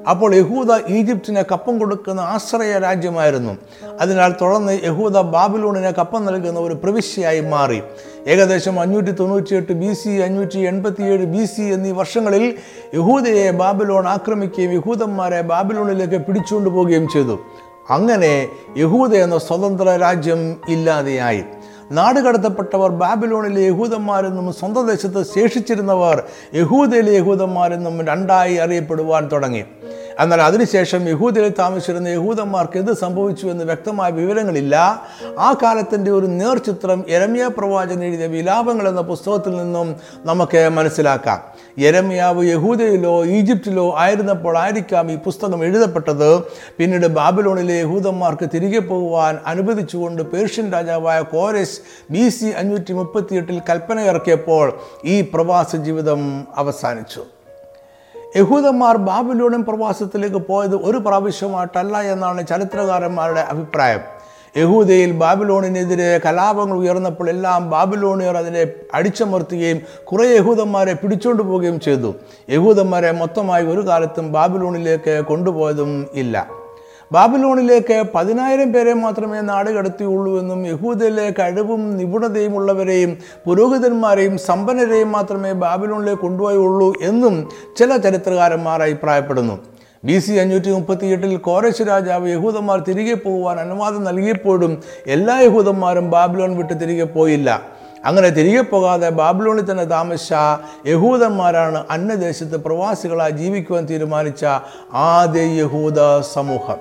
അപ്പോൾ 0.10 0.36
യഹൂദ 0.36 0.67
ഈജിപ്തിനെ 0.88 1.43
കപ്പം 1.52 1.80
കൊടുക്കുന്ന 1.80 2.21
ആശ്രയ 2.21 2.80
രാജ്യമായിരുന്നു. 2.80 3.58
അതിനാൽ 4.02 4.36
തുടർന്ന് 4.41 4.80
യഹൂദ 4.84 5.17
ബാബിലോണിനെ 5.17 5.91
കപ്പം 5.91 6.25
നൽകുന്ന 6.25 6.60
ഒരു 6.60 6.73
പ്രവിശ്യയായി 6.73 7.41
മാറി. 7.41 7.82
ഏകദേശം 8.28 8.80
അഞ്ഞൂറ്റി 8.80 9.12
തൊണ്ണൂറ്റിയെട്ട് 9.12 9.73
ബി 9.73 9.93
സി 9.93 10.10
അഞ്ഞൂറ്റി 10.10 10.60
എൺപത്തിയേഴ് 10.60 11.25
ബി 11.25 11.45
സി 11.45 11.62
എന്നീ 11.62 11.91
വർഷങ്ങളിൽ 11.91 12.56
യഹൂദയെ 12.93 13.52
ബാബിലോൺ 13.52 14.08
ആക്രമിക്കുകയും 14.08 14.71
യഹൂദന്മാരെ 14.71 15.41
ബാബിലോണിലേക്ക് 15.41 16.21
പിടിച്ചുകൊണ്ടു 16.25 16.69
പോവുകയും 16.69 17.08
ചെയ്തു. 17.08 17.39
അങ്ങനെ 17.89 18.47
യഹൂദ 18.78 19.15
എന്ന 19.15 19.38
സ്വതന്ത്ര 19.38 19.95
രാജ്യം 19.95 20.62
ഇല്ലാതെയായി. 20.69 21.43
നാടുകടത്തപ്പെട്ടവർ 21.91 22.89
ബാബിലോണിലെ 22.89 23.62
യഹൂദന്മാരെന്നും 23.62 24.54
സ്വന്തം 24.54 24.88
ദേശത്ത് 24.88 25.23
ശേഷിച്ചിരുന്നവർ 25.23 26.23
യഹൂദയിലെ 26.54 27.12
യഹൂദന്മാരെന്നും 27.12 28.06
രണ്ടായി 28.06 28.56
അറിയപ്പെടുവാൻ 28.56 29.30
തുടങ്ങി. 29.32 29.63
എന്നാൽ 30.19 30.41
അതിനുശേഷം 30.41 31.10
യഹൂദയിൽ 31.10 31.54
താമസിച്ചിരുന്ന 31.60 32.08
യഹൂദന്മാർക്ക് 32.08 32.80
എന്ത് 32.80 32.91
സംഭവിച്ചു 32.91 33.47
എന്ന് 33.47 33.65
വ്യക്തമായ 33.65 34.12
വിവരങ്ങളില്ല. 34.12 34.75
ആ 35.39 35.56
കാലത്തിന്റെ 35.63 36.12
ഒരു 36.12 36.25
നേർചിത്രം 36.25 37.06
എരമ്യ 37.08 37.49
പ്രവാചകൻ 37.58 38.04
എഴുതിയ 38.04 38.28
വിലാപങ്ങൾ 38.28 38.89
എന്ന 38.89 39.02
പുസ്തകത്തിൽ 39.02 39.58
നിന്നും 39.58 39.95
നമുക്ക് 40.25 40.69
മനസ്സിലാക്കാം. 40.69 41.59
യരമ്യാവ് 41.80 42.44
യഹൂദയിലോ 42.46 43.26
ഈജിപ്തിലോ 43.26 43.86
ആയിരുന്നപ്പോൾ 43.98 44.58
ആയിരിക്കാം 44.58 45.12
ഈ 45.12 45.15
പുസ്തകം 45.15 45.63
എഴുതപ്പെട്ടത്. 45.63 46.30
പിന്നീട് 46.78 47.08
ബാബിലോണിലെ 47.08 47.76
യഹൂദന്മാർക്ക് 47.80 48.50
തിരികെ 48.54 48.80
പോകുവാൻ 48.80 49.38
അനുവദിച്ചുകൊണ്ട് 49.46 50.22
പേർഷ്യൻ 50.22 50.72
രാജാവായ 50.72 51.22
കോരസ് 51.22 51.80
ബി 52.12 52.30
സി 52.30 52.46
അഞ്ഞൂറ്റി 52.46 52.94
മുപ്പത്തിയെട്ടിൽ 52.94 53.62
കൽപ്പന 53.70 54.00
ഇറക്കിയപ്പോൾ 54.00 54.65
ഈ 55.06 55.22
പ്രവാസ 55.22 55.76
ജീവിതം 55.76 56.48
അവസാനിച്ചു. 56.58 57.24
യഹൂദന്മാർ 58.36 58.96
ബാബിലോണിയൻ 59.10 59.63
പ്രവാസത്തിലേക്ക് 59.63 60.42
പോയത് 60.50 60.76
ഒരു 60.76 60.98
പ്രാവശ്യമായിട്ടല്ല 60.98 62.02
എന്നാണ് 62.13 62.48
ചരിത്രകാരന്മാരുടെ 62.48 63.39
അഭിപ്രായം. 63.39 64.04
യഹൂദയിൽ 64.58 65.12
ബാബിലോണിനെതിരെ 65.12 66.22
കലാപങ്ങൾ 66.26 66.78
ഉയർന്നപ്പോൾ 66.78 67.30
എല്ലാം 67.30 67.70
ബാബിലോണിയർ 67.70 68.38
അതിനെ 68.38 68.68
അടിച്ചമർത്തുകയും 68.94 69.82
കുറേ 70.04 70.36
യഹൂദന്മാരെ 70.36 70.94
പിടിച്ചുകൊണ്ടു 70.94 71.44
പോവുകയും 71.44 71.80
ചെയ്തു. 71.80 72.16
യഹൂദന്മാരെ 72.50 73.12
മൊത്തമായി 73.12 73.66
ഒരു 73.66 73.88
കാലത്തും 73.88 74.32
ബാബിലോണിലേക്ക് 74.32 75.26
കൊണ്ടുപോയതും 75.26 76.08
ഇല്ല. 76.14 76.48
ബാബിലോണിലേക്ക് 77.14 78.04
പതിനായിരം 78.16 78.74
പേരെ 78.74 78.94
മാത്രമേ 78.94 79.42
നാട് 79.42 79.70
കടത്തിയുള്ളൂ 79.70 80.40
എന്നും 80.40 80.68
യഹൂദയിലെ 80.68 81.34
കഴിവും 81.40 81.98
നിപുണതയും 81.98 82.56
ഉള്ളവരെയും 82.56 83.18
പുരോഹിതന്മാരെയും 83.46 84.38
സമ്പന്നരെയും 84.38 85.12
മാത്രമേ 85.12 85.52
ബാബിലോണിലേക്ക് 85.52 86.22
കൊണ്ടുപോയുള്ളൂ 86.22 86.94
എന്നും 87.02 87.50
ചില 87.78 87.98
ചരിത്രകാരന്മാർ 87.98 88.84
അഭിപ്രായപ്പെടുന്നു. 88.84 89.60
ബി 90.04 90.20
സി 90.20 90.32
അഞ്ഞൂറ്റി 90.32 90.72
മുപ്പത്തി 90.72 91.06
എട്ടിൽ 91.06 91.38
കോരശ് 91.38 91.82
രാജാവ് 91.88 92.30
യഹൂദന്മാർ 92.30 92.80
തിരികെ 92.80 93.14
പോകുവാൻ 93.14 93.60
അനുവാദം 93.60 94.04
നൽകിയപ്പോഴും 94.04 94.84
എല്ലാ 95.08 95.40
യഹൂദന്മാരും 95.40 96.12
ബാബിലോൺ 96.12 96.58
വിട്ട് 96.58 96.74
തിരികെ 96.74 97.04
പോയില്ല. 97.04 97.62
അങ്ങനെ 98.06 98.30
തിരികെ 98.30 98.62
പോകാതെ 98.62 99.10
ബാബിലോണിൽ 99.10 99.72
തന്നെ 99.72 99.84
താമസിച്ച 99.84 100.34
യഹൂദന്മാരാണ് 100.88 101.86
അന്യദേശത്ത് 101.90 102.58
പ്രവാസികളായി 102.58 103.32
ജീവിക്കുവാൻ 103.32 103.88
തീരുമാനിച്ച 103.90 104.46
ആദ്യ 104.94 105.42
യഹൂദ 105.42 105.96
സമൂഹം. 106.34 106.78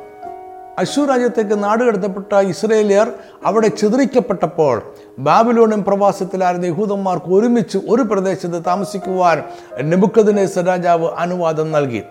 അശു 0.78 1.00
രാജ്യത്തേക്ക് 1.00 1.64
നാടുകടത്തപ്പെട്ട 1.64 2.34
ഇസ്രയേലിയർ 2.34 3.12
അവിടെ 3.44 3.68
ചിതറിക്കപ്പെട്ടപ്പോൾ 3.68 4.82
ബാബിലോണിയൻ 5.18 5.82
പ്രവാസത്തിലായിരുന്ന 5.82 6.66
യഹൂദന്മാർക്ക് 6.66 7.26
ഒരുമിച്ച് 7.26 7.78
ഒരു 7.88 8.02
പ്രദേശത്ത് 8.02 8.64
താമസിക്കുവാൻ 8.66 9.42
നെബുക്കദിനേസ് 9.82 10.58
രാജാവ് 10.58 11.08
അനുവാദം 11.18 11.72
നൽകി. 11.72 12.02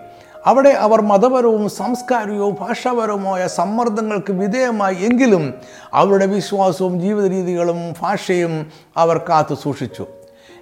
അവിടെ 0.48 0.68
അവർ 0.68 1.00
മതപരവും 1.00 1.70
സാംസ്കാരികവും 1.70 2.56
ഭാഷാപരവുമായ 2.60 3.48
സമ്മർദ്ദങ്ങൾക്ക് 3.48 4.32
വിധേയമായി 4.32 4.96
എങ്കിലും 5.00 5.54
അവരുടെ 5.94 6.26
വിശ്വാസവും 6.26 7.00
ജീവിത 7.00 7.26
രീതികളും 7.26 7.80
ഭാഷയും 8.00 8.54
അവർ 8.96 9.18
കാത്തു 9.18 9.54
സൂക്ഷിച്ചു. 9.54 10.06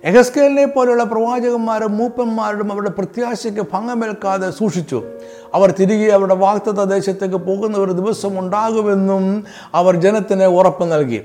എഹസ്കേലിനെ 0.05 0.67
പോലെയുള്ള 0.67 1.05
പ്രവാചകന്മാരും 1.05 1.97
മൂപ്പന്മാരും 1.97 2.73
അവരുടെ 2.73 2.91
പ്രത്യാശയ്ക്ക് 2.91 3.67
ഭംഗമേൽക്കാതെ 3.73 4.51
സൂക്ഷിച്ചു. 4.51 4.99
അവർ 5.55 5.75
തിരികെ 5.81 6.13
അവരുടെ 6.13 6.35
വാക്തത്വ 6.35 6.85
ദേശത്തേക്ക് 6.85 7.37
പോകുന്ന 7.37 7.79
ഒരു 7.79 7.93
ദിവസം 7.93 8.39
ഉണ്ടാകുമെന്നും 8.39 9.45
അവർ 9.75 9.97
ജനത്തിന് 9.97 10.45
ഉറപ്പ് 10.45 10.93
നൽകി. 10.93 11.21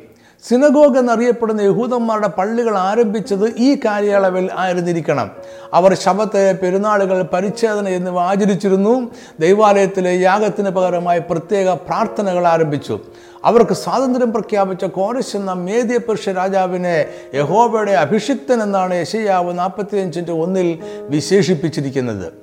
സിനഗോഗ് 0.49 0.99
എന്നറിയപ്പെടുന്ന 0.99 1.61
യഹൂദന്മാരുടെ 1.61 2.27
പള്ളികൾ 2.27 2.77
ആരംഭിച്ചത് 2.77 3.53
ഈ 3.57 3.77
കാലയളവിൽ 3.85 4.49
ആയിരുന്നിരിക്കണം. 4.57 5.31
അവർ 5.73 5.93
ശബത്ത് 5.93 6.59
പെരുന്നാളുകൾ 6.61 7.21
പരിച്ഛേദന 7.21 7.87
എന്നിവ 7.87 8.19
ആചരിച്ചിരുന്നു. 8.19 9.11
ദൈവാലയത്തിലെ 9.39 10.15
യാഗത്തിന് 10.15 10.69
പകരമായി 10.69 11.19
പ്രത്യേക 11.19 11.69
പ്രാർത്ഥനകൾ 11.69 12.47
ആരംഭിച്ചു. 12.47 12.99
അവർക്ക് 13.45 13.73
സ്വാതന്ത്ര്യം 13.73 14.31
പ്രഖ്യാപിച്ച 14.31 14.85
കോരശ് 14.85 15.37
എന്ന 15.37 15.53
മേദ്യ 15.53 15.97
പുരുഷ 15.97 16.29
രാജാവിനെ 16.29 17.05
യഹോബയുടെ 17.35 17.91
അഭിഷിക്തൻ 17.91 18.63
എന്നാണ് 18.63 18.93
യശയാവ് 18.93 19.59
നാൽപ്പത്തിയഞ്ചിന്റെ 19.59 20.31
ഒന്നിൽ 20.31 20.79
വിശേഷിപ്പിച്ചിരിക്കുന്നത്. 21.09 22.33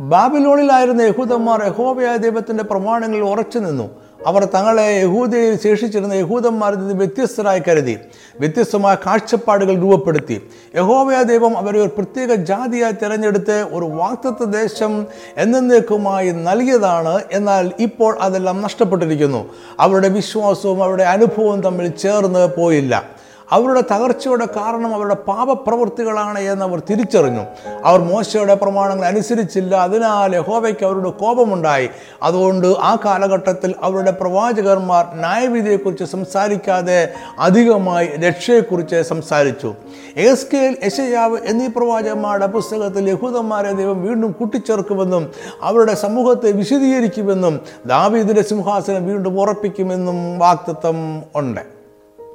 ബാബിലോണിലായിരുന്ന 0.00 1.02
യഹൂദന്മാർ 1.02 1.66
യഹോബയായ 1.66 2.16
ദൈവത്തിന്റെ 2.16 2.64
പ്രമാണങ്ങളിൽ 2.64 3.24
ഉറച്ചു 3.24 3.58
നിന്നു. 3.58 4.01
അവർ 4.26 4.44
തങ്ങളെ 4.44 5.00
യഹൂദയിൽ 5.00 5.58
ശേഷിച്ചിരുന്ന 5.62 6.12
യഹൂദന്മാരിൽ 6.12 6.78
നിന്ന് 6.78 6.94
വ്യത്യസ്തരായി 6.94 7.62
കരുതി 7.68 7.98
വ്യത്യസ്തമായ 8.40 8.94
കാഴ്ചപ്പാടുകൾ 9.06 9.74
രൂപപ്പെടുത്തി. 9.74 10.42
യഹോവയ 10.74 11.22
ദൈവം 11.22 11.56
അവരെ 11.58 11.80
ഒരു 11.80 11.88
പ്രത്യേക 11.88 12.34
ജാതിയായി 12.34 12.92
തിരഞ്ഞെടുത്ത് 12.92 13.66
ഒരു 13.72 13.84
വാക്തത്വ 13.84 14.44
ദേശം 14.44 15.06
എന്നേക്കുമായി 15.36 16.30
നൽകിയതാണ്. 16.30 17.22
എന്നാൽ 17.32 17.72
ഇപ്പോൾ 17.78 18.18
അതെല്ലാം 18.20 18.62
നഷ്ടപ്പെട്ടിരിക്കുന്നു. 18.62 19.50
അവരുടെ 19.80 20.08
വിശ്വാസവും 20.08 20.82
അവരുടെ 20.82 21.02
അനുഭവവും 21.02 21.60
തമ്മിൽ 21.62 21.88
ചേർന്ന് 21.88 22.48
പോയില്ല. 22.56 23.21
അവരുടെ 23.52 23.80
തകർച്ചയുടെ 23.80 24.46
കാരണം 24.56 24.94
അവരുടെ 24.94 25.14
പാപപ്രവൃത്തികളാണ് 25.14 26.38
എന്ന് 26.38 26.64
അവർ 26.64 26.82
തിരിച്ചറിഞ്ഞു. 26.90 27.44
അവർ 27.84 28.00
മോശയുടെ 28.00 28.54
പ്രമാണങ്ങൾ 28.54 29.04
അനുസരിച്ചില്ല. 29.04 29.76
അതിനാൽ 29.76 30.36
യഹോവയ്ക്ക് 30.36 30.84
അവരുടെ 30.84 31.10
കോപമുണ്ടായി. 31.10 31.88
അതുകൊണ്ട് 32.22 32.66
ആ 32.66 32.96
കാലഘട്ടത്തിൽ 33.04 33.74
അവരുടെ 33.82 34.10
പ്രവാചകന്മാർ 34.10 35.04
ന്യായവിധിയെക്കുറിച്ച് 35.14 36.04
സംസാരിക്കാതെ 36.04 37.12
അധികമായി 37.38 38.06
രക്ഷയെക്കുറിച്ച് 38.06 39.02
സംസാരിച്ചു. 39.02 39.74
എസ്കേൽ 40.16 40.76
യശയാവ് 40.84 41.38
എന്നീ 41.44 41.66
പ്രവാചകന്മാരുടെ 41.66 42.46
പുസ്തകത്തിൽ 42.46 43.10
യഹൂദന്മാരെ 43.10 43.72
ദൈവം 43.72 44.06
വീണ്ടും 44.06 44.32
കൂട്ടിച്ചേർക്കുമെന്നും 44.32 45.32
അവരുടെ 45.62 45.94
സമൂഹത്തെ 45.94 46.52
വിശദീകരിക്കുമെന്നും 46.52 47.60
ദാവീദിന്റെ 47.86 48.42
സിംഹാസനം 48.42 49.06
വീണ്ടും 49.06 49.40
ഉറപ്പിക്കുമെന്നും 49.40 50.38
വാക്തത്വം 50.38 51.22
ഉണ്ട്. 51.34 51.81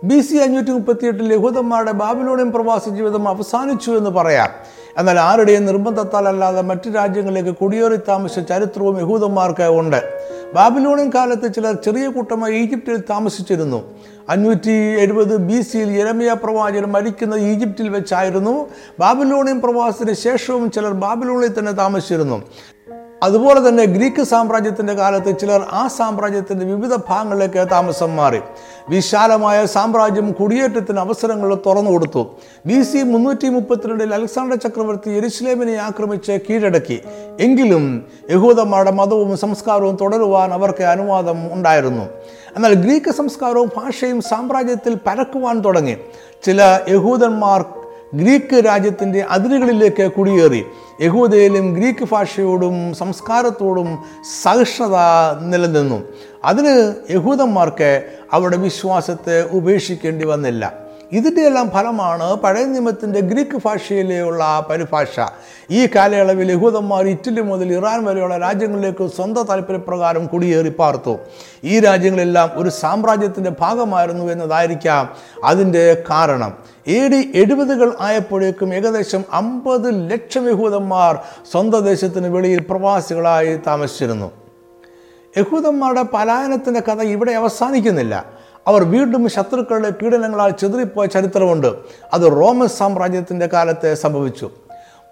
ബി 0.04 0.22
സി 0.22 0.36
അഞ്ഞൂറ്റി 0.36 0.70
മുപ്പത്തിയെട്ടിൽ 0.70 1.34
യഹൂദന്മാരുടെ 1.34 1.92
ബാബിലോണിയൻ 1.92 2.52
പ്രവാസ 2.52 2.90
ജീവിതം 2.90 3.28
അവസാനിച്ചു 3.28 3.92
എന്ന് 3.92 4.10
പറയാം. 4.10 4.50
എന്നാൽ 4.98 5.20
ആരുടെയും 5.20 5.66
നിർബന്ധത്താൽ 5.66 6.28
അല്ലാതെ 6.28 6.62
മറ്റു 6.62 6.90
രാജ്യങ്ങളിലേക്ക് 6.90 7.56
കുടിയേറി 7.56 7.96
താമസിച്ച 7.96 8.50
ചരിത്രവും 8.50 9.00
യഹൂദന്മാർക്ക് 9.00 9.64
ഉണ്ട്. 9.64 10.04
ബാബിലോണിയൻ 10.54 11.12
കാലത്ത് 11.16 11.54
ചിലർ 11.54 11.74
ചെറിയ 11.74 12.08
കൂട്ടമായി 12.08 12.56
ഈജിപ്തിൽ 12.56 13.04
താമസിച്ചിരുന്നു. 13.10 13.84
അഞ്ഞൂറ്റി 14.30 14.72
എഴുപത് 14.72 15.38
ബി 15.38 15.62
സിയിൽ 15.62 16.00
യരമിയ 16.00 16.34
പ്രവാചകൻ 16.34 16.92
മരിക്കുന്നത് 16.92 17.42
ഈജിപ്തിൽ 17.42 17.90
വെച്ചായിരുന്നു 17.90 18.68
ബാബിലോണിയൻ 19.00 19.62
പ്രവാസത്തിന് 19.62 20.14
ശേഷവും 20.14 20.72
ചിലർ 20.72 20.94
ബാബിലോണിൽ 20.94 21.60
തന്നെ 21.60 21.72
താമസിച്ചിരുന്നു. 21.72 22.44
അതുപോലെ 23.24 23.70
തന്നെ 23.70 23.86
ഗ്രീക്ക് 23.86 24.24
സാമ്രാജ്യത്തിന്റെ 24.24 24.94
കാലത്ത് 24.94 25.40
ചിലർ 25.40 25.66
ആ 25.72 25.88
സാമ്രാജ്യത്തിന്റെ 25.88 26.66
വിവിധ 26.66 26.96
ഭാഗങ്ങളിലേക്ക് 26.96 27.72
താമസം 27.72 28.16
മാറി. 28.16 28.40
വിശാലമായ 28.90 29.66
സാമ്രാജ്യം 29.66 30.32
കുടിയേറ്റത്തിന് 30.32 31.00
അവസരങ്ങൾ 31.00 31.56
തുറന്നു 31.66 31.92
കൊടുത്തു. 31.92 32.28
ബി 32.66 32.82
സി 32.82 32.98
മുന്നൂറ്റി 32.98 33.48
മുപ്പത്തിരണ്ടിൽ 33.48 34.14
അലക്സാണ്ടർ 34.14 34.58
ചക്രവർത്തി 34.58 35.10
എരുസ്ലേമിനെ 35.10 35.76
ആക്രമിച്ച് 35.76 36.40
കീഴടക്കി. 36.50 37.02
എങ്കിലും 37.40 38.06
യഹൂദന്മാരുടെ 38.30 38.92
മതവും 38.92 39.38
സംസ്കാരവും 39.38 39.98
തുടരുവാൻ 40.02 40.54
അവർക്ക് 40.54 40.84
അനുവാദം 40.84 41.54
ഉണ്ടായിരുന്നു. 41.54 42.06
എന്നാൽ 42.56 42.74
ഗ്രീക്ക് 42.74 43.12
സംസ്കാരവും 43.12 43.72
ഭാഷയും 43.78 44.22
സാമ്രാജ്യത്തിൽ 44.22 44.98
പരക്കുവാൻ 45.08 45.60
തുടങ്ങി. 45.60 45.98
ചില 46.44 46.80
യഹൂദന്മാർ 46.90 47.66
ഗ്രീക്ക് 48.15 48.65
രാജ്യത്തിന്റെ 48.65 49.22
അതിരുകളിലേക്ക് 49.22 50.12
കുടിയേറി. 50.12 50.63
യഹൂദയിലും 51.02 51.74
ഗ്രീക്ക് 51.74 52.08
ഭാഷയോടും 52.12 52.93
സംസ്കാരത്തോടും 52.93 54.00
സഹിഷ്ണുത 54.43 54.96
നിലനിന്നു. 55.41 56.04
അതിന് 56.46 56.93
യഹൂദന്മാർക്ക് 57.12 58.10
അവരുടെ 58.34 58.58
വിശ്വാസത്തെ 58.58 59.50
ഉപേക്ഷിക്കേണ്ടി 59.50 60.26
വന്നില്ല. 60.26 60.87
ഇതിന്റെ 61.12 61.41
എല്ലാം 61.41 61.70
ഫലമാണ് 61.70 62.36
പഴയ 62.36 62.65
നിയമത്തിന്റെ 62.65 63.20
ഗ്രീക്ക് 63.20 63.62
ഭാഷയിലുള്ള 63.65 64.67
പരിഭാഷ. 64.70 65.20
ഈ 65.72 65.88
കാലയളവിൽ 65.96 66.52
യഹൂദന്മാർ 66.52 67.08
ഇറ്റലി 67.08 67.41
മുതൽ 67.41 67.74
ഇറാൻ 67.74 68.06
വരെയുള്ള 68.06 68.38
രാജ്യങ്ങളിലേക്ക് 68.38 69.08
സ്വന്തം 69.08 69.43
താല്പര്യപ്രകാരം 69.43 70.28
കുടിയേറി 70.28 70.70
പാർത്തു. 70.80 71.17
ഈ 71.63 71.80
രാജ്യങ്ങളെല്ലാം 71.80 72.52
ഒരു 72.56 72.70
സാമ്രാജ്യത്തിന്റെ 72.70 73.52
ഭാഗമായിരുന്നു 73.60 74.32
എന്നതായിരിക്കാം 74.32 75.10
അതിന്റെ 75.43 76.04
കാരണം. 76.10 76.54
എ 76.88 77.08
ഡി 77.08 77.32
എഴുപതുകൾ 77.36 77.96
ആയപ്പോഴേക്കും 78.02 78.74
ഏകദേശം 78.74 79.24
അമ്പത് 79.32 80.12
ലക്ഷം 80.12 80.50
യഹൂദന്മാർ 80.50 81.20
സ്വന്തം 81.52 81.80
ദേശത്തിന് 81.80 82.28
വെളിയിൽ 82.28 82.65
പ്രവാസികളായി 82.70 83.58
താമസിച്ചിരുന്നു. 83.58 84.32
യഹൂദന്മാരുടെ 85.38 86.02
പലായനത്തിന്റെ 86.02 86.80
കഥ 86.80 87.02
ഇവിടെ 87.02 87.32
അവസാനിക്കുന്നില്ല. 87.32 88.37
അവർ 88.68 88.84
വീണ്ടും 88.84 89.30
ശത്രുക്കളുടെ 89.30 89.90
പീഡനങ്ങളാൽ 89.90 90.52
ചെതിറിപ്പോയ 90.52 91.06
ചരിത്രമുണ്ട്. 91.06 91.68
അത് 92.14 92.22
റോമൻ 92.22 92.68
സാമ്രാജ്യത്തിന്റെ 92.68 93.48
കാലത്തെ 93.54 93.94
സംഭവിച്ചു. 93.94 94.50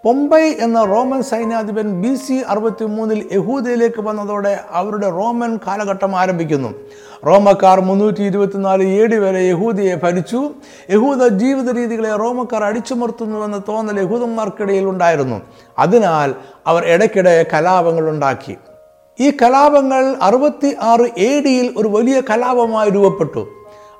പൊമ്പൈ 0.04 0.42
എന്ന 0.42 0.84
റോമൻ 0.84 1.22
സൈന്യാധിപൻ 1.22 2.02
ബി 2.02 2.14
സി 2.14 2.32
അറുപത്തി 2.32 2.84
മൂന്നിൽ 2.84 3.28
യഹൂദയിലേക്ക് 3.32 4.00
വന്നതോടെ 4.00 4.60
അവരുടെ 4.70 5.10
റോമൻ 5.10 5.58
കാലഘട്ടം 5.66 6.16
ആരംഭിക്കുന്നു. 6.16 6.74
റോമക്കാർ 7.26 7.80
മുന്നൂറ്റി 7.80 8.22
ഇരുപത്തിനാല് 8.22 8.82
എ 8.82 9.18
വരെ 9.18 9.40
യഹൂദിയെ 9.40 9.94
ഭരിച്ചു. 9.94 10.50
യഹൂദ 10.90 11.28
ജീവിത 11.28 11.76
രീതികളെ 11.76 12.16
റോമക്കാർ 12.16 12.64
അടിച്ചമർത്തുന്നുവെന്ന 12.64 13.62
തോന്നൽ 13.68 14.00
യഹൂദന്മാർക്കിടയിൽ 14.00 14.84
ഉണ്ടായിരുന്നു. 14.84 15.40
അതിനാൽ 15.78 16.34
അവർ 16.66 16.84
ഇടയ്ക്കിടെ 16.84 17.46
കലാപങ്ങൾ 17.52 18.08
ഉണ്ടാക്കി 18.08 18.56
ഈ 19.20 19.30
കലാപങ്ങൾ 19.30 20.16
അറുപത്തി 20.22 20.76
ആറ് 20.82 21.20
എ 21.20 21.40
ഡിയിൽ 21.40 21.74
ഒരു 21.76 21.88
വലിയ 21.88 22.22
കലാപമായി 22.30 22.90
രൂപപ്പെട്ടു. 22.90 23.48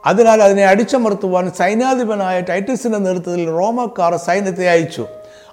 അതിനാൽ 0.07 0.43
അതിനെ 0.43 0.67
അടിച്ചമർത്തുവാൻ 0.67 1.51
സൈനാധിപനായ 1.51 2.41
ടൈറ്റസിന്റെ 2.41 2.99
നേതൃത്വത്തിൽ 2.99 3.51
റോമക്കാർ 3.51 4.17
സൈന്യത്തെ 4.17 4.69
അയച്ചു. 4.69 5.07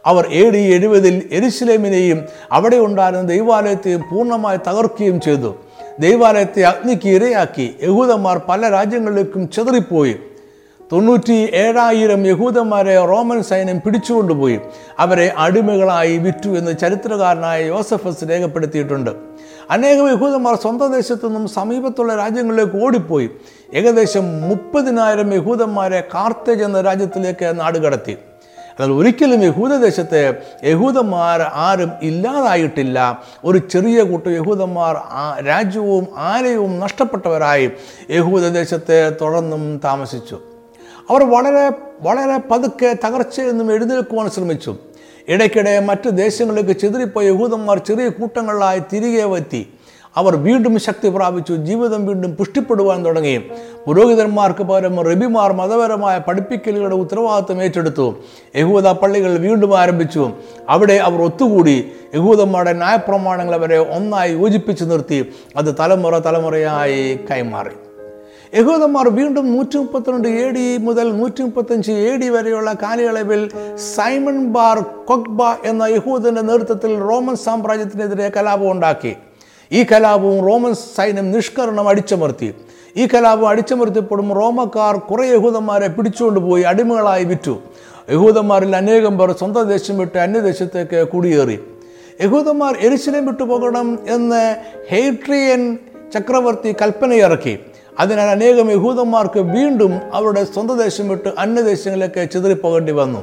അവർ 0.05 0.27
എ 0.31 0.49
ഡി 0.49 0.57
എഴുപതിൽ 0.57 1.29
എരുസലേമിനെയും 1.31 2.25
അവിടെ 2.51 2.77
ഉണ്ടായിരുന്ന 2.77 3.23
ദൈവാലയത്തെയും 3.23 4.01
പൂർണമായി 4.11 4.57
തകർക്കുകയും 4.57 5.21
ചെയ്തു. 5.21 5.55
ദൈവാലയത്തെ 5.99 6.61
അഗ്നിക്ക് 6.61 7.09
ഇരയാക്കി. 7.09 7.75
യഹൂദന്മാർ 7.83 8.41
പല 8.49 8.69
രാജ്യങ്ങളിലേക്കും 8.69 9.49
ചെതറിപ്പോയി. 9.49 10.15
തൊണ്ണൂറ്റി 10.91 11.49
ഏഴായിരം 11.53 12.27
യഹൂദന്മാരെ 12.27 13.05
റോമൻ 13.05 13.43
സൈന്യം 13.43 13.77
പിടിച്ചുകൊണ്ടുപോയി. 13.85 14.59
അവരെ 14.99 15.33
അടിമകളായി 15.37 16.17
വിറ്റു 16.17 16.49
എന്ന് 16.49 16.77
ചരിത്രകാരനായ 16.81 17.65
യോസഫസ് 17.65 18.29
രേഖപ്പെടുത്തിയിട്ടുണ്ട്. 18.29 19.32
അനേകം 19.69 20.11
യഹൂദന്മാർ 20.11 20.55
സ്വന്തം 20.55 20.91
ദേശത്തു 20.91 21.25
നിന്നും 21.25 21.47
സമീപത്തുള്ള 21.47 22.15
രാജ്യങ്ങളിലേക്ക് 22.15 22.83
ഓടിപ്പോയി. 22.83 23.29
ഏകദേശം 23.73 24.41
മുപ്പതിനായിരം 24.41 25.33
യഹൂദന്മാരെ 25.33 26.07
കാർത്തേജ് 26.13 26.63
എന്ന 26.63 26.81
രാജ്യത്തിലേക്ക് 26.81 27.59
നാടുകടത്തി 27.59 28.17
എന്നാൽ 28.79 28.91
ഒരിക്കലും 28.91 29.43
യഹൂദദേശത്തെ 29.43 30.41
യഹൂദന്മാർ 30.63 31.41
ആരും 31.41 31.91
ഇല്ലാതായിട്ടില്ല. 32.01 33.23
ഒരു 33.45 33.57
ചെറിയ 33.57 34.03
കൂട്ടം 34.03 34.31
യഹൂദന്മാർ 34.31 34.95
രാജ്യവും 35.45 36.07
ആലയവും 36.17 36.79
നഷ്ടപ്പെട്ടവരായി 36.79 37.71
യഹൂദദേശത്തെ 38.09 39.09
തുടർന്നും 39.21 39.81
താമസിച്ചു. 39.83 40.39
അവർ 41.09 41.23
വളരെ 41.23 41.71
വളരെ 42.01 42.37
പതുക്കെ 42.51 42.97
തകർച്ചയിൽ 43.05 43.49
നിന്നും 43.49 43.73
എഴുന്നേൽക്കുവാൻ 43.73 44.29
ശ്രമിച്ചു. 44.29 44.75
ഇടയ്ക്കിടെ 45.29 45.79
മറ്റ് 45.79 46.09
ദേശങ്ങളിലേക്ക് 46.09 46.79
ചിതറിപ്പോയ 46.79 47.25
യഹൂദന്മാർ 47.25 47.77
ചെറിയ 47.77 48.07
കൂട്ടങ്ങളായി 48.09 48.81
തിരികെ 48.93 49.21
എത്തി 49.21 49.73
അവർ 50.17 50.35
വീണ്ടും 50.35 50.79
ശക്തി 50.79 51.09
പ്രാപിച്ചു 51.09 51.53
ജീവിതം 51.53 52.05
വീണ്ടും 52.05 52.35
പുഷ്ടിപ്പെടുവാൻ 52.35 53.05
തുടങ്ങി. 53.05 53.37
പുരോഹിതന്മാർക്ക് 53.87 54.63
പകരം 54.63 55.01
റബിമാർ 55.01 55.53
മതപരമായ 55.53 56.17
പഠിപ്പിക്കലുകളുടെ 56.17 56.95
ഉത്തരവാദിത്വം 56.95 57.63
ഏറ്റെടുത്തു. 57.63 58.15
യഹൂദ 58.55 58.87
പള്ളികൾ 58.87 59.37
വീണ്ടും 59.37 59.79
ആരംഭിച്ചു. 59.79 60.31
അവിടെ 60.69 60.93
അവർ 60.93 61.21
ഒത്തുകൂടി. 61.21 61.91
യഹൂദന്മാരുടെ 62.15 62.73
ന്യായപ്രമാണങ്ങൾ 62.73 63.53
അവരെ 63.53 63.77
ഒന്നായി 63.77 64.33
യോജിപ്പിച്ചു 64.33 64.83
നിർത്തി. 64.83 65.33
അത് 65.55 65.75
തലമുറ 65.79 66.17
തലമുറയായി 66.17 67.19
കൈമാറി. 67.31 67.92
യഹൂദന്മാർ 68.55 69.09
വീണ്ടും 69.09 69.57
നൂറ്റി 69.57 69.77
മുപ്പത്തിരണ്ട് 69.77 70.27
എ 70.27 70.49
ഡി 70.49 70.77
മുതൽ 70.77 71.17
നൂറ്റി 71.17 71.41
മുപ്പത്തഞ്ച് 71.41 71.91
എ 71.91 72.17
ഡി 72.17 72.29
വരെയുള്ള 72.29 72.75
കാലയളവിൽ 72.81 73.51
സൈമൺ 73.95 74.45
ബാർ 74.45 74.79
കൊക്ബ 74.79 75.43
എന്ന 75.43 75.83
യഹൂദന്റെ 75.83 76.41
നേതൃത്വത്തിൽ 76.41 76.99
റോമൻ 76.99 77.35
സാമ്രാജ്യത്തിനെതിരെ 77.35 78.31
കലാപം 78.37 78.71
ഉണ്ടാക്കി. 78.71 79.15
ഈ 79.71 79.83
കലാപവും 79.83 80.47
റോമൻ 80.47 80.73
സൈന്യം 80.73 81.31
നിഷ്കരണം 81.31 81.89
അടിച്ചമർത്തി. 81.89 82.53
ഈ 82.97 83.07
കലാപം 83.07 83.47
അടിച്ചമർത്തിയപ്പോഴും 83.47 84.33
റോമക്കാർ 84.33 84.95
കുറേ 84.97 85.27
യഹൂദന്മാരെ 85.27 85.87
പിടിച്ചുകൊണ്ടുപോയി 85.87 86.63
അടിമകളായി 86.63 87.23
വിറ്റു. 87.23 87.59
യഹൂദന്മാരിൽ 88.09 88.75
അനേകം 88.75 89.17
പേർ 89.17 89.31
സ്വന്തം 89.31 89.63
ദേശം 89.63 89.97
വിട്ട് 89.97 90.17
അന്യദേശത്തേക്ക് 90.17 91.07
കുടിയേറി. 91.07 91.59
യഹൂദന്മാർ 92.21 92.77
എരിശിനെ 92.79 93.19
വിട്ടുപോകണം 93.19 93.99
എന്ന് 94.07 94.55
ഹെയ്ട്രിയൻ 94.89 95.77
ചക്രവർത്തി 96.13 96.75
കൽപ്പനയിറക്കി. 96.81 97.59
അതിനാൽ 97.99 98.27
അനേകം 98.27 98.71
യഹൂദന്മാർക്ക് 98.71 99.39
വീണ്ടും 99.39 99.99
അവരുടെ 100.13 100.43
സ്വന്തം 100.43 100.77
ദേശം 100.77 101.09
വിട്ട് 101.09 101.29
അന്യദേശങ്ങളിലേക്ക് 101.39 102.27
ചിതറിപ്പോകേണ്ടി 102.33 102.91
വന്നു. 102.91 103.19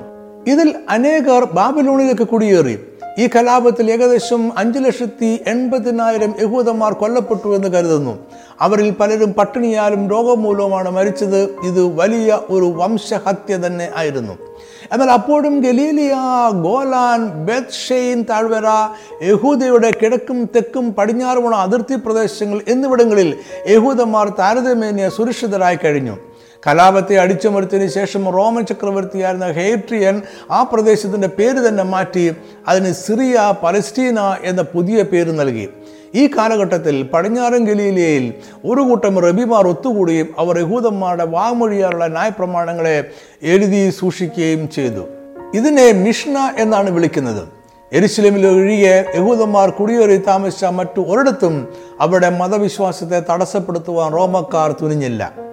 ഇതിൽ 0.46 0.74
അനേകർ 0.88 1.44
ബാബിലോണിലേക്ക് 1.44 2.22
കുടിയേറി. 2.22 2.78
ഈ 3.18 3.26
കലാപത്തിൽ 3.26 3.90
ഏകദേശം 3.90 4.58
അഞ്ചു 4.58 4.78
ലക്ഷത്തി 4.78 5.40
എൺപതിനായിരം 5.46 6.34
യഹൂദന്മാർ 6.42 6.92
കൊല്ലപ്പെട്ടു 6.92 7.56
എന്ന് 7.56 7.68
കരുതുന്നു. 7.68 8.18
അവരിൽ 8.60 8.90
പലരും 8.90 9.32
പട്ടിണിയാലും 9.32 10.10
രോഗം 10.10 10.42
മൂലവുമാണ് 10.42 10.90
മരിച്ചത്. 10.90 11.42
ഇത് 11.42 11.82
വലിയ 11.96 12.40
ഒരു 12.50 12.64
വംശഹത്യ 12.64 13.56
തന്നെ 13.56 13.90
ആയിരുന്നു. 13.96 14.49
എന്നാൽ 14.92 15.10
അപ്പോഴും 15.10 15.60
ഗലീലിയ 15.60 16.14
ഗോലാൻ 16.62 17.44
ബെത്ഷെയിൻ 17.46 18.24
താഴ്വര 18.30 18.88
യഹൂദയുടെ 19.22 19.90
കിഴക്കും 19.90 20.44
തെക്കും 20.44 20.94
പടിഞ്ഞാറുമുള്ള 20.94 21.56
അതിർത്തി 21.56 21.94
പ്രദേശങ്ങൾ 21.94 22.60
എന്നിവിടങ്ങളിൽ 22.68 23.36
യഹൂദന്മാർ 23.68 24.28
താരതമ്യേന 24.28 25.08
സുരക്ഷിതരായി 25.08 25.78
കഴിഞ്ഞു. 25.84 26.16
കലാപത്തെ 26.66 27.14
അടിച്ചമർത്തിയതിനു 27.18 27.90
ശേഷം 27.90 28.32
റോമൻ 28.32 28.66
ചക്രവർത്തിയായിരുന്ന 28.66 29.52
ഹെയ്ട്രിയൻ 29.52 30.22
ആ 30.50 30.62
പ്രദേശത്തിന്റെ 30.62 31.28
പേര് 31.28 31.68
തന്നെ 31.68 31.84
മാറ്റി 31.84 32.34
അതിന് 32.68 32.92
സിറിയ 32.92 33.54
പലസ്റ്റീന 33.62 34.20
എന്ന 34.42 34.62
പുതിയ 34.62 35.02
പേര് 35.02 35.38
നൽകി. 35.40 35.68
ഈ 36.14 36.26
കാലഘട്ടത്തിൽ 36.26 37.02
പടിഞ്ഞാറൻ 37.02 37.64
ഗലീലയിൽ 37.64 38.34
ഒരു 38.64 38.80
കൂട്ടം 38.80 39.18
റബിമാർ 39.20 39.68
ഒത്തുകൂടുകയും 39.68 40.28
അവർ 40.38 40.58
യഹൂദന്മാരുടെ 40.58 41.24
വാമൊഴിയാറുള്ള 41.24 42.06
ന്യായപ്രമാണങ്ങളെ 42.06 43.04
എഴുതി 43.42 43.90
സൂക്ഷിക്കുകയും 43.90 44.70
ചെയ്തു. 44.70 45.04
ഇതിനെ 45.54 45.92
മിഷ്ന 45.92 46.52
എന്നാണ് 46.58 46.90
വിളിക്കുന്നത്. 46.90 47.48
എരിശിലമിൽ 47.92 48.46
ഒഴികെ 48.46 49.04
യഹൂദന്മാർ 49.14 49.70
കുടിയേറി 49.70 50.16
താമസിച്ച 50.16 50.64
മറ്റു 50.64 51.00
ഒരിടത്തും 51.00 51.68
അവരുടെ 52.00 52.28
മതവിശ്വാസത്തെ 52.28 53.22
തടസ്സപ്പെടുത്തുവാൻ 53.30 54.12
റോമക്കാർ 54.12 54.72
തുനിഞ്ഞില്ല. 54.82 55.49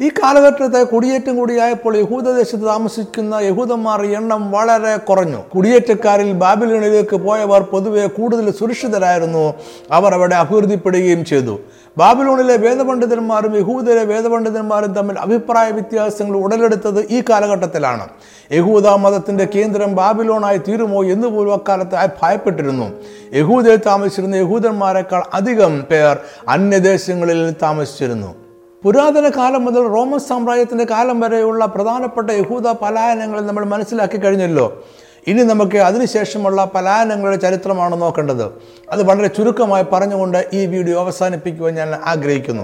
ഈ 0.00 0.08
കാലഘട്ടത്തെ 0.08 0.82
കുടിയേറ്റം 0.82 1.36
കൂടിയായപ്പോൾ 1.36 1.96
യഹൂദദേശത്ത് 1.96 2.66
താമസിക്കുന്ന 2.66 3.34
യഹൂദന്മാർ 3.34 4.06
എണ്ണം 4.06 4.50
വളരെ 4.50 4.96
കുറഞ്ഞു. 4.96 5.36
കുടിയേറ്റക്കാരിൽ 5.54 6.32
ബാബിലോണിലേക്ക് 6.32 7.16
പോയവർ 7.16 7.62
പൊതുവെ 7.62 8.06
കൂടുതൽ 8.06 8.50
സുരക്ഷിതരായിരുന്നു. 8.50 9.54
അവർ 9.90 10.14
അവിടെ 10.14 10.34
അഭിവൃദ്ധിപ്പെടുകയും 10.34 11.24
ചെയ്തു. 11.24 11.60
ബാബിലോണിലെ 11.98 12.56
വേദപണ്ഡിതന്മാരും 12.56 13.56
യഹൂദരെ 13.56 14.04
വേദപണ്ഡിതന്മാരും 14.04 14.94
തമ്മിൽ 14.94 15.18
അഭിപ്രായ 15.18 15.70
വ്യത്യാസങ്ങൾ 15.70 16.36
ഉടലെടുത്തത് 16.36 17.06
ഈ 17.10 17.22
കാലഘട്ടത്തിലാണ്. 17.30 18.08
യഹൂദ 18.52 18.86
മതത്തിന്റെ 18.88 19.48
കേന്ദ്രം 19.54 19.96
ബാബിലോണായി 19.96 20.58
തീരുമോ 20.58 21.04
എന്ന് 21.04 21.28
പോലും 21.28 21.52
അക്കാലത്ത് 21.52 22.08
ഭയപ്പെട്ടിരുന്നു. 22.22 22.92
യഹൂദയിൽ 23.34 23.76
താമസിച്ചിരുന്ന 23.76 24.34
യഹൂദന്മാരെക്കാൾ 24.34 25.22
അധികം 25.34 25.84
പേർ 25.90 26.18
അന്യദേശങ്ങളിൽ 26.48 27.54
താമസിച്ചിരുന്നു. 27.62 28.43
പുരാതന 28.84 29.28
കാലം 29.28 29.64
മുതൽ 29.64 29.88
റോമൻ 29.88 30.18
സാമ്രാജ്യത്തിന്റെ 30.18 30.84
കാലം 30.84 31.20
വരെയുള്ള 31.20 31.66
പ്രധാനപ്പെട്ട 31.66 32.30
യഹൂദ 32.30 32.68
പലായനങ്ങൾ 32.68 33.40
നമ്മൾ 33.40 33.64
മനസ്സിലാക്കി 33.64 34.16
കഴിഞ്ഞല്ലോ. 34.16 34.84
ഇനി 35.26 35.42
നമുക്ക് 35.42 35.78
അതിനുശേഷമുള്ള 35.78 36.70
പലായനങ്ങളുടെ 36.74 37.36
ചരിത്രമാണ് 37.36 38.02
നോക്കേണ്ടത്. 38.02 38.44
അത് 38.90 39.02
വളരെ 39.02 39.28
ചുരുക്കമായി 39.28 39.84
പറഞ്ഞുകൊണ്ട് 39.92 40.50
ഈ 40.52 40.66
വീഡിയോ 40.66 41.00
അവസാനിപ്പിക്കുവാൻ 41.00 41.74
ഞാൻ 41.74 41.94
ആഗ്രഹിക്കുന്നു. 42.04 42.62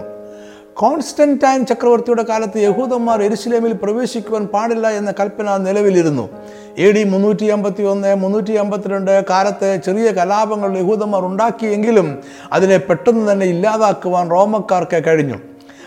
കോൺസ്റ്റന്റൈൻ 0.75 1.67
ചക്രവർത്തിയുടെ 1.67 2.23
കാലത്ത് 2.23 2.59
യഹൂദന്മാർ 2.59 3.23
എരുസലേമിൽ 3.23 3.73
പ്രവേശിക്കുവാൻ 3.73 4.47
പാടില്ല 4.47 4.89
എന്ന 4.89 5.11
കൽപ്പന 5.21 5.57
നിലവിലിരുന്നു. 5.57 6.29
എ 6.79 6.93
ഡി 6.93 7.05
മുന്നൂറ്റി 7.05 7.47
അമ്പത്തി 7.47 7.83
ഒന്ന് 7.83 8.15
മുന്നൂറ്റി 8.15 8.53
അമ്പത്തിരണ്ട് 8.53 9.25
കാലത്തെ 9.31 9.77
ചെറിയ 9.77 10.11
കലാപങ്ങൾ 10.11 10.79
യഹൂദന്മാർ 10.79 11.25
ഉണ്ടാക്കിയെങ്കിലും 11.25 12.19
അതിനെ 12.53 12.77
പെട്ടെന്ന് 12.77 13.33
തന്നെ 13.33 13.47
ഇല്ലാതാക്കുവാൻ 13.47 14.31
റോമക്കാർക്ക് 14.31 15.03
കഴിഞ്ഞു. 15.07 15.39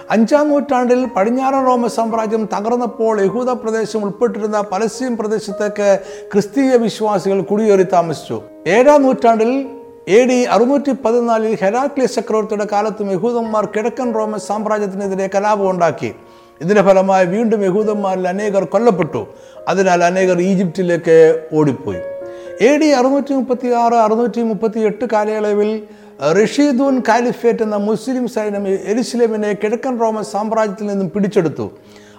അഞ്ചാം 0.10 0.50
നൂറ്റാണ്ടിൽ 0.50 1.06
പടിഞ്ഞാറൻ 1.06 1.66
റോമ 1.66 1.88
സാമ്രാജ്യം 1.88 2.50
തകർന്നപ്പോൾ 2.58 3.22
യഹൂദ 3.22 3.50
പ്രദേശം 3.50 4.04
ഉൾപ്പെട്ടിരുന്ന 4.04 4.62
പലസ്തീൻ 4.62 5.18
പ്രദേശത്തേക്ക് 5.18 6.00
ക്രിസ്തീയ 6.34 6.76
വിശ്വാസികൾ 6.76 7.42
കുടിയേറി 7.42 7.84
താമസിച്ചു. 7.84 8.42
ഏഴാം 8.68 9.02
നൂറ്റാണ്ടിൽ 9.02 9.70
എ 10.08 10.26
ഡി 10.26 10.44
അറുന്നൂറ്റി 10.44 10.92
പതിനാലിൽ 10.92 11.58
ഹെരാക്ലിയസ് 11.62 12.16
ചക്രവർത്തിയുടെ 12.16 12.68
കാലത്തും 12.72 13.12
യഹൂദന്മാർ 13.12 13.66
കിഴക്കൻ 13.66 14.14
റോമൻ 14.14 14.40
സാമ്രാജ്യത്തിനെതിരെ 14.40 15.30
കലാപം 15.36 15.70
ഉണ്ടാക്കി. 15.70 16.16
ഇതിന്റെ 16.62 16.82
ഫലമായി 16.82 17.26
വീണ്ടും 17.26 17.66
യഹൂദന്മാരിൽ 17.66 18.28
അനേകർ 18.28 18.64
കൊല്ലപ്പെട്ടു. 18.64 19.28
അതിനാൽ 19.68 20.04
അനേകർ 20.04 20.42
ഈജിപ്തിലേക്ക് 20.42 21.48
ഓടിപ്പോയി. 21.54 22.00
എ 22.62 22.78
ഡി 22.78 22.86
അറുന്നൂറ്റി 22.86 23.34
മുപ്പത്തി 23.34 23.68
ആറ് 23.68 23.94
അറുന്നൂറ്റി 23.94 24.42
മുപ്പത്തി 24.42 24.80
എട്ട് 24.80 25.06
കാലയളവിൽ 25.14 25.84
റഷീദൂൻ 26.22 27.02
കാലിഫേറ്റ് 27.10 27.64
എന്ന 27.64 27.76
മുസ്ലിം 27.76 28.28
സൈന്യം 28.28 28.68
എരുസലേമിനെ 28.68 29.54
കിഴക്കൻ 29.54 30.00
റോമൻ 30.00 30.24
സാമ്രാജ്യത്തിൽ 30.24 30.88
നിന്നും 30.88 31.10
പിടിച്ചെടുത്തു. 31.10 31.72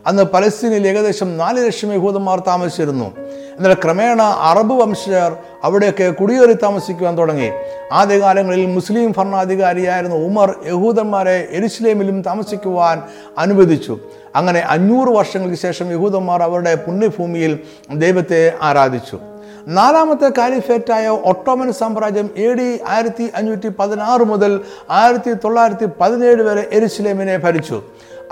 അന്ന് 0.07 0.23
പലസ്തീനിൽ 0.23 0.89
ഏകദേശം 0.89 1.39
നാല് 1.39 1.67
ലക്ഷം 1.67 1.93
യഹൂദന്മാർ 1.93 2.41
താമസിച്ചിരുന്നു. 2.41 3.17
എന്നാൽ 3.57 3.75
ക്രമേണ 3.75 4.23
അറബ് 4.23 4.73
വംശജർ 4.73 5.37
അവിടെയൊക്കെ 5.65 6.11
കുടിയേറി 6.11 6.53
താമസിക്കുവാൻ 6.53 7.19
തുടങ്ങി. 7.19 7.51
ആദ്യകാലങ്ങളിൽ 7.93 8.67
മുസ്ലിം 8.67 9.15
ഭരണാധികാരിയായിരുന്ന 9.17 10.15
ഉമർ 10.15 10.55
യഹൂദന്മാരെ 10.67 11.49
എരുസലേമിലും 11.51 12.23
താമസിക്കുവാൻ 12.23 13.03
അനുവദിച്ചു. 13.39 13.99
അങ്ങനെ 14.37 14.61
അഞ്ഞൂറ് 14.61 15.09
വർഷങ്ങൾക്ക് 15.09 15.63
ശേഷം 15.63 15.93
യഹൂദന്മാർ 15.93 16.43
അവരുടെ 16.43 16.75
പുണ്യഭൂമിയിൽ 16.75 17.59
ദൈവത്തെ 17.95 18.53
ആരാധിച്ചു. 18.63 19.21
നാലാമത്തെ 19.67 20.29
കാലിഫേറ്റായ 20.39 21.07
ഒട്ടോമൻ 21.31 21.73
സാമ്രാജ്യം 21.73 22.29
എ 22.37 22.49
ഡി 22.55 22.69
ആയിരത്തി 22.95 23.27
അഞ്ഞൂറ്റി 23.39 23.69
പതിനാറ് 23.79 24.25
മുതൽ 24.33 24.53
ആയിരത്തി 24.91 25.33
തൊള്ളായിരത്തി 25.45 25.87
പതിനേഴ് 26.01 26.43
വരെ 26.49 26.65
എരുസലേമിനെ 26.77 27.37
ഭരിച്ചു. 27.37 27.79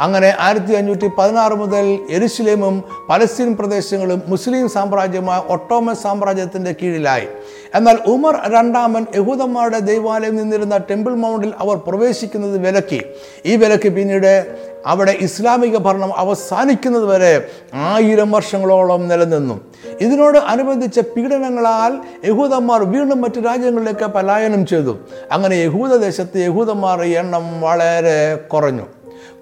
അങ്ങനെ 0.00 0.36
ആയിരത്തി 0.38 0.72
അഞ്ഞൂറ്റി 0.72 1.10
പതിനാറ് 1.18 1.52
മുതൽ 1.52 1.98
എരുസലേമും 2.10 2.84
പലസ്തീൻ 3.10 3.56
പ്രദേശങ്ങളും 3.56 4.22
മുസ്ലിം 4.26 4.68
സാമ്രാജ്യമായ 4.68 5.42
ഒട്ടോമൻ 5.48 5.94
സാമ്രാജ്യത്തിന്റെ 5.94 6.74
കീഴിലായി. 6.82 7.26
എന്നാൽ 7.74 7.98
ഉമർ 8.06 8.52
രണ്ടാമൻ 8.52 9.06
യഹൂദന്മാരുടെ 9.16 9.78
ദൈവാലയം 9.78 10.36
നിന്നിരുന്ന 10.36 10.76
ടെമ്പിൾ 10.76 11.14
മൗണ്ടിൽ 11.14 11.52
അവർ 11.58 11.76
പ്രവേശിക്കുന്നത് 11.76 12.58
വിലക്കി. 12.58 13.02
ഈ 13.46 13.56
വിലക്ക് 13.56 13.88
പിന്നീട് 13.88 14.56
അവിടെ 14.86 15.16
ഇസ്ലാമിക 15.20 15.76
ഭരണം 15.76 16.16
അവസാനിക്കുന്നത് 16.16 17.06
വരെ 17.06 17.48
ആയിരം 17.74 18.30
വർഷങ്ങളോളം 18.30 19.08
നിലനിന്നു. 19.08 19.60
ഇതിനോട് 20.00 20.38
അനുബന്ധിച്ച 20.38 21.00
പീഡനങ്ങളാൽ 21.00 21.98
യഹൂദന്മാർ 22.24 22.82
വീണ്ടും 22.84 23.20
മറ്റു 23.20 23.40
രാജ്യങ്ങളിലേക്ക് 23.40 24.06
പലായനം 24.06 24.66
ചെയ്തു. 24.66 24.98
അങ്ങനെ 25.32 25.54
യഹൂദദേശത്ത് 25.54 26.36
യഹൂദന്മാരുടെ 26.36 27.06
എണ്ണം 27.06 27.60
വളരെ 27.60 28.34
കുറഞ്ഞു. 28.34 28.86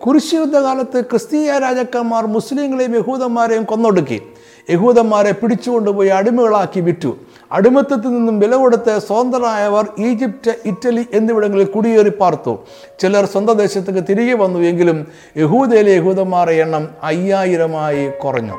കുരിശുയുദ്ധകാലത്ത് 0.07 1.01
ക്രിസ്തീയ 1.01 1.59
രാജാക്കന്മാർ 1.59 2.27
മുസ്ലിങ്ങളെയും 2.27 2.95
യഹൂദന്മാരെയും 2.95 3.65
കൊന്നൊടുക്കി. 3.65 4.23
യഹൂദന്മാരെ 4.71 5.33
പിടിച്ചുകൊണ്ടുപോയി 5.33 6.09
അടിമകളാക്കി 6.09 6.81
വിറ്റു. 6.81 7.17
അടിമത്തത്തിൽ 7.53 8.09
നിന്നും 8.09 8.39
വില 8.39 8.55
കൊടുത്ത് 8.55 8.99
സ്വതന്ത്രരായവർ 8.99 9.87
ഈജിപ്റ്റ് 9.99 10.55
ഇറ്റലി 10.65 11.07
എന്നിവിടങ്ങളിൽ 11.13 11.65
കുടിയേറി 11.65 12.13
പാർത്തു. 12.21 12.59
ചിലർ 13.01 13.25
സ്വന്തം 13.25 13.57
ദേശത്തേക്ക് 13.57 14.05
തിരികെ 14.09 14.35
വന്നു. 14.35 14.59
എങ്കിലും 14.59 15.07
യഹൂദയിലെ 15.37 15.93
യഹൂദന്മാരുടെ 15.93 16.57
എണ്ണം 16.57 16.89
അയ്യായിരമായി 17.03 18.11
കുറഞ്ഞു. 18.25 18.57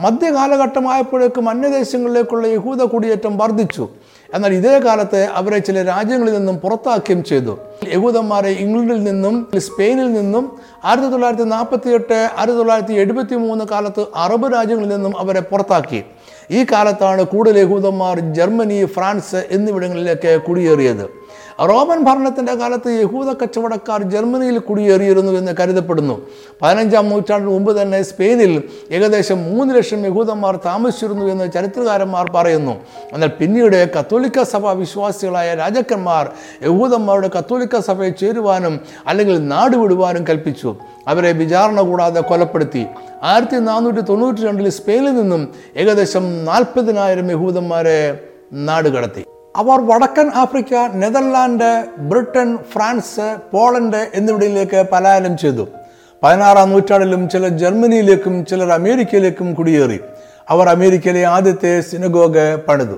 മധ്യകാലഘട്ടമായപ്പോഴേക്കും 0.00 1.48
അന്യദേശങ്ങളിലേക്കുള്ള 1.48 2.46
യഹൂദ 2.46 2.82
കുടിയേറ്റം 2.82 3.38
വർദ്ധിച്ചു. 3.38 3.88
എന്നാൽ 4.34 4.52
ഇതേ 4.54 4.78
കാലത്ത് 4.78 5.28
അവരെ 5.34 5.58
ചില 5.58 5.82
രാജ്യങ്ങളിൽ 5.82 6.32
നിന്നും 6.32 6.56
പുറത്താക്കുകയും 6.56 7.24
ചെയ്തു. 7.24 7.58
യഹൂദന്മാരെ 7.92 8.48
ഇംഗ്ലണ്ടിൽ 8.48 9.02
നിന്നും 9.04 9.34
സ്പെയിനിൽ 9.56 10.12
നിന്നും 10.12 10.44
ആയിരത്തി 10.84 11.08
തൊള്ളായിരത്തി 11.08 11.42
നാൽപ്പത്തി 11.42 11.90
എട്ട് 11.90 12.28
ആയിരത്തി 12.38 12.58
തൊള്ളായിരത്തി 12.58 12.92
എഴുപത്തി 12.92 13.34
മൂന്ന് 13.34 13.64
കാലത്ത് 13.64 14.06
അറബ് 14.16 14.52
രാജ്യങ്ങളിൽ 14.52 14.88
നിന്നും 14.88 15.18
അവരെ 15.18 15.40
പുറത്താക്കി. 15.40 16.02
ഈ 16.50 16.66
കാലത്താണ് 16.72 17.22
കൂടുതൽ 17.26 17.58
യഹൂദന്മാർ 17.58 18.20
ജർമ്മനി 18.20 18.84
ഫ്രാൻസ് 18.84 19.46
എന്നിവിടങ്ങളിലേക്ക് 19.50 20.42
കുടിയേറിയത്. 20.42 21.23
റോമൻ 21.60 22.04
ഭരണത്തിന്റെ 22.04 22.54
കാലത്ത് 22.54 22.90
യഹൂദ 22.90 23.36
കച്ചവടക്കാർ 23.42 24.02
ജർമ്മനിയിൽ 24.02 24.58
കുടിയേറിയിരുന്നു 24.58 25.32
എന്ന് 25.32 25.52
കരുതപ്പെടുന്നു. 25.60 26.26
പതിനഞ്ചാം 26.62 27.08
നൂറ്റാണ്ടിന് 27.08 27.54
മുമ്പ് 27.54 27.82
തന്നെ 27.82 28.02
സ്പെയിനിൽ 28.02 28.62
ഏകദേശം 28.90 29.52
മൂന്ന് 29.52 29.74
ലക്ഷം 29.74 30.06
യഹൂദന്മാർ 30.06 30.56
താമസിച്ചിരുന്നു 30.56 31.26
എന്ന് 31.26 31.52
ചരിത്രകാരന്മാർ 31.52 32.30
പറയുന്നു. 32.30 32.84
എന്നാൽ 33.12 33.28
പിന്നീട് 33.28 33.90
കത്തോലിക്ക 33.92 34.42
സഭ 34.42 34.66
വിശ്വാസികളായ 34.66 35.54
രാജാക്കന്മാർ 35.54 36.30
യഹൂദന്മാരുടെ 36.62 37.30
കത്തോലിക്ക 37.38 37.78
സഭയെ 37.78 38.10
ചേരുവാനും 38.10 38.80
അല്ലെങ്കിൽ 39.06 39.48
നാടുവിടുവാനും 39.48 40.24
കൽപ്പിച്ചു. 40.28 40.76
അവരെ 41.08 41.32
വിചാരണ 41.32 41.80
കൂടാതെ 41.80 42.20
കൊലപ്പെടുത്തി. 42.20 42.86
ആയിരത്തി 43.22 43.56
നാനൂറ്റി 43.56 44.00
തൊണ്ണൂറ്റി 44.00 44.46
രണ്ടിൽ 44.46 44.68
സ്പെയിനിൽ 44.68 45.14
നിന്നും 45.14 45.48
ഏകദേശം 45.76 46.44
നാൽപ്പതിനായിരം 46.44 47.30
യഹൂദന്മാരെ 47.30 48.20
നാടുകടത്തി 48.52 49.24
അവർ 49.60 49.78
വടക്കൻ 49.90 50.28
Africa 50.42 50.74
Netherland 51.00 51.70
Britain 52.10 52.48
France 52.72 53.26
Poland 53.52 54.10
എന്നിവിടങ്ങളിലേക്ക് 54.14 54.80
പലായനം 54.92 55.34
ചെയ്തു. 55.42 55.64
പതിനാറാം 56.22 56.70
നൂറ്റാണ്ടിലും 56.70 57.28
ചിലർ 57.28 57.48
ജർമ്മനിയിലേക്കും 57.48 58.34
ചിലർ 58.50 58.70
അമേരിക്കയിലേക്കും 58.72 59.54
കുടിയേറി. 59.54 59.98
അവർ 60.50 60.68
അമേരിക്കയിലെ 60.68 61.22
ആദ്യത്തെ 61.36 61.72
സിനഗോഗ് 61.80 62.46
പണിതു. 62.68 62.96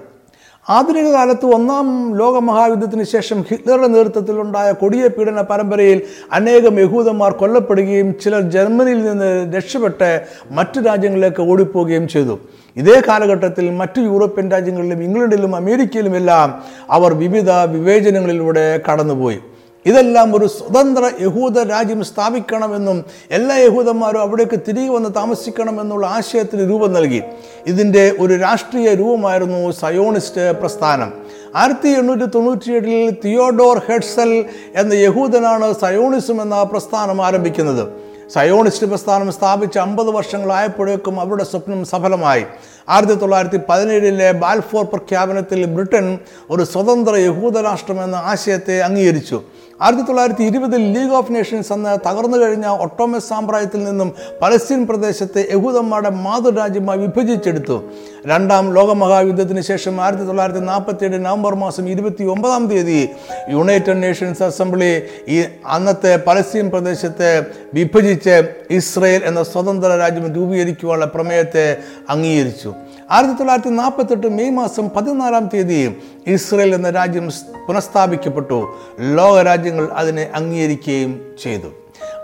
ആധുനിക 0.68 1.08
കാലത്ത് 1.12 1.46
ഒന്നാം 1.56 2.16
ലോക 2.16 2.36
മഹായുദ്ധത്തിന് 2.38 3.04
ശേഷം 3.04 3.38
ഹിറ്റ്ലറുടെ 3.48 3.86
നേതൃത്വത്തിലുണ്ടായ 3.86 4.72
കൊടിയ 4.72 5.08
പീഡന 5.08 5.40
പരമ്പരയിൽ 5.40 6.02
അനേകം 6.32 6.80
യഹൂദന്മാർ 6.80 7.32
കൊല്ലപ്പെടുകയും 7.32 8.08
ചിലർ 8.22 8.40
ജർമ്മനിയിൽ 8.54 9.02
നിന്ന് 9.08 9.30
രക്ഷപ്പെട്ട് 9.56 10.10
മറ്റു 10.50 10.80
രാജ്യങ്ങളിലേക്ക് 10.80 11.42
ഓടിപ്പോവുകയും 11.42 12.08
ചെയ്തു. 12.08 12.36
ഇതേ 12.76 13.02
കാലഘട്ടത്തിൽ 13.08 13.70
മറ്റു 13.70 14.00
യൂറോപ്യൻ 14.00 14.50
രാജ്യങ്ങളിലും 14.50 15.02
ഇംഗ്ലണ്ടിലും 15.02 15.56
അമേരിക്കയിലും 15.56 16.16
എല്ലാം 16.16 16.62
അവർ 16.90 17.14
വിവിധ 17.14 17.50
വിവേചനങ്ങളിലൂടെ 17.50 18.80
കടന്നുപോയി. 18.88 19.38
ഇതെല്ലാം 19.86 20.36
ഒരു 20.36 20.46
സ്വതന്ത്ര 20.46 21.10
യഹൂദ 21.20 21.58
രാജ്യം 21.58 22.04
സ്ഥാപിക്കണമെന്നും 22.04 23.04
എല്ലാ 23.30 23.56
യഹൂദന്മാരും 23.56 24.20
അവിടേക്ക് 24.20 24.60
തിരികെ 24.68 24.88
വന്ന് 24.88 25.10
താമസിക്കണമെന്നുള്ള 25.16 26.06
ആശയത്തിന് 26.06 26.70
രൂപം 26.70 26.92
നൽകി. 26.92 27.22
ഇതിന്റെ 27.66 28.16
ഒരു 28.20 28.34
രാഷ്ട്രീയ 28.34 28.94
രൂപമായിരുന്നു 28.94 29.70
സയോണിസ്റ്റ് 29.70 30.60
പ്രസ്ഥാനം. 30.60 31.12
ആയിരത്തി 31.56 31.88
എണ്ണൂറ്റി 31.88 32.24
തൊണ്ണൂറ്റിയേഴിൽ 32.24 33.16
തിയോഡോർ 33.24 33.78
ഹെഡ്സൽ 33.78 34.44
എന്ന 34.74 34.92
യഹൂദനാണ് 34.92 35.72
സയോണിസം 35.72 36.42
എന്ന 36.42 36.62
പ്രസ്ഥാനം 36.62 37.26
ആരംഭിക്കുന്നത്. 37.26 38.15
സയോണിസ്റ്റ് 38.34 38.86
പ്രസ്ഥാനം 38.86 39.32
സ്ഥാപിച്ച 39.32 39.78
അമ്പത് 39.78 40.10
വർഷങ്ങളായപ്പോഴേക്കും 40.10 41.20
അവരുടെ 41.20 41.44
സ്വപ്നം 41.44 41.84
സഫലമായി. 41.84 42.44
ആയിരത്തി 42.88 43.14
തൊള്ളായിരത്തി 43.14 43.60
പതിനേഴിലെ 43.68 44.32
ബാൽഫോർ 44.32 44.84
പ്രഖ്യാപനത്തിൽ 44.84 45.64
ബ്രിട്ടൻ 45.66 46.18
ഒരു 46.50 46.62
സ്വതന്ത്ര 46.62 47.14
യഹൂദരാഷ്ട്രമെന്ന 47.16 48.14
ആശയത്തെ 48.14 48.80
അംഗീകരിച്ചു. 48.80 49.42
ആയിരത്തി 49.82 50.02
തൊള്ളായിരത്തി 50.02 50.44
ഇരുപതിൽ 50.44 50.92
ലീഗ് 50.92 51.14
ഓഫ് 51.14 51.34
നേഷൻസ് 51.34 51.72
എന്ന 51.72 51.96
തകർന്നു 51.96 52.38
കഴിഞ്ഞ 52.38 52.66
ഒട്ടോമസ് 52.66 53.28
സാമ്രാജ്യത്തിൽ 53.28 53.84
നിന്നും 53.84 54.14
പലസ്തീൻ 54.42 54.86
പ്രദേശത്തെ 54.86 55.48
യഹൂദന്മാരുടെ 55.50 56.10
മാതൃരാജ്യമായി 56.10 56.98
വിഭജിച്ചെടുത്തു. 56.98 57.84
രണ്ടാം 58.26 58.74
ലോകമഹായുദ്ധത്തിന് 58.74 59.60
ശേഷം 59.60 60.00
ആയിരത്തി 60.00 60.22
തൊള്ളായിരത്തി 60.22 60.60
നാൽപ്പത്തി 60.60 61.04
ഏഴ് 61.04 61.24
നവംബർ 61.24 61.54
മാസം 61.54 61.88
ഇരുപത്തി 61.88 62.24
ഒമ്പതാം 62.24 62.66
തീയതി 62.66 63.08
യുണൈറ്റഡ് 63.48 64.02
നേഷൻസ് 64.02 64.42
അസംബ്ലി 64.42 65.02
ഈ 65.28 65.44
അന്നത്തെ 65.66 66.22
പലസ്തീൻ 66.26 66.70
പ്രദേശത്തെ 66.70 67.44
വിഭജിച്ച് 67.74 68.48
ഇസ്രയേൽ 68.70 69.24
എന്ന 69.24 69.42
സ്വതന്ത്ര 69.42 69.86
രാജ്യം 69.86 70.34
രൂപീകരിക്കുവാനുള്ള 70.34 71.06
പ്രമേയത്തെ 71.06 71.78
അംഗീകരിച്ചു. 72.10 72.74
ആയിരത്തി 73.10 73.34
തൊള്ളായിരത്തി 73.34 73.68
നാൽപ്പത്തെട്ട് 73.68 74.26
മെയ് 74.26 74.50
മാസം 74.50 74.90
പതിനാലാം 74.96 75.50
തീയതി 75.54 75.96
ഇസ്രയേൽ 76.26 76.74
എന്ന 76.74 76.90
രാജ്യം 76.90 77.30
പുനഃസ്ഥാപിക്കപ്പെട്ടു. 77.68 78.76
ലോകരാജ്യങ്ങൾ 79.00 79.88
അതിനെ 79.92 80.30
അംഗീകരിക്കുകയും 80.34 81.36
ചെയ്തു. 81.42 81.66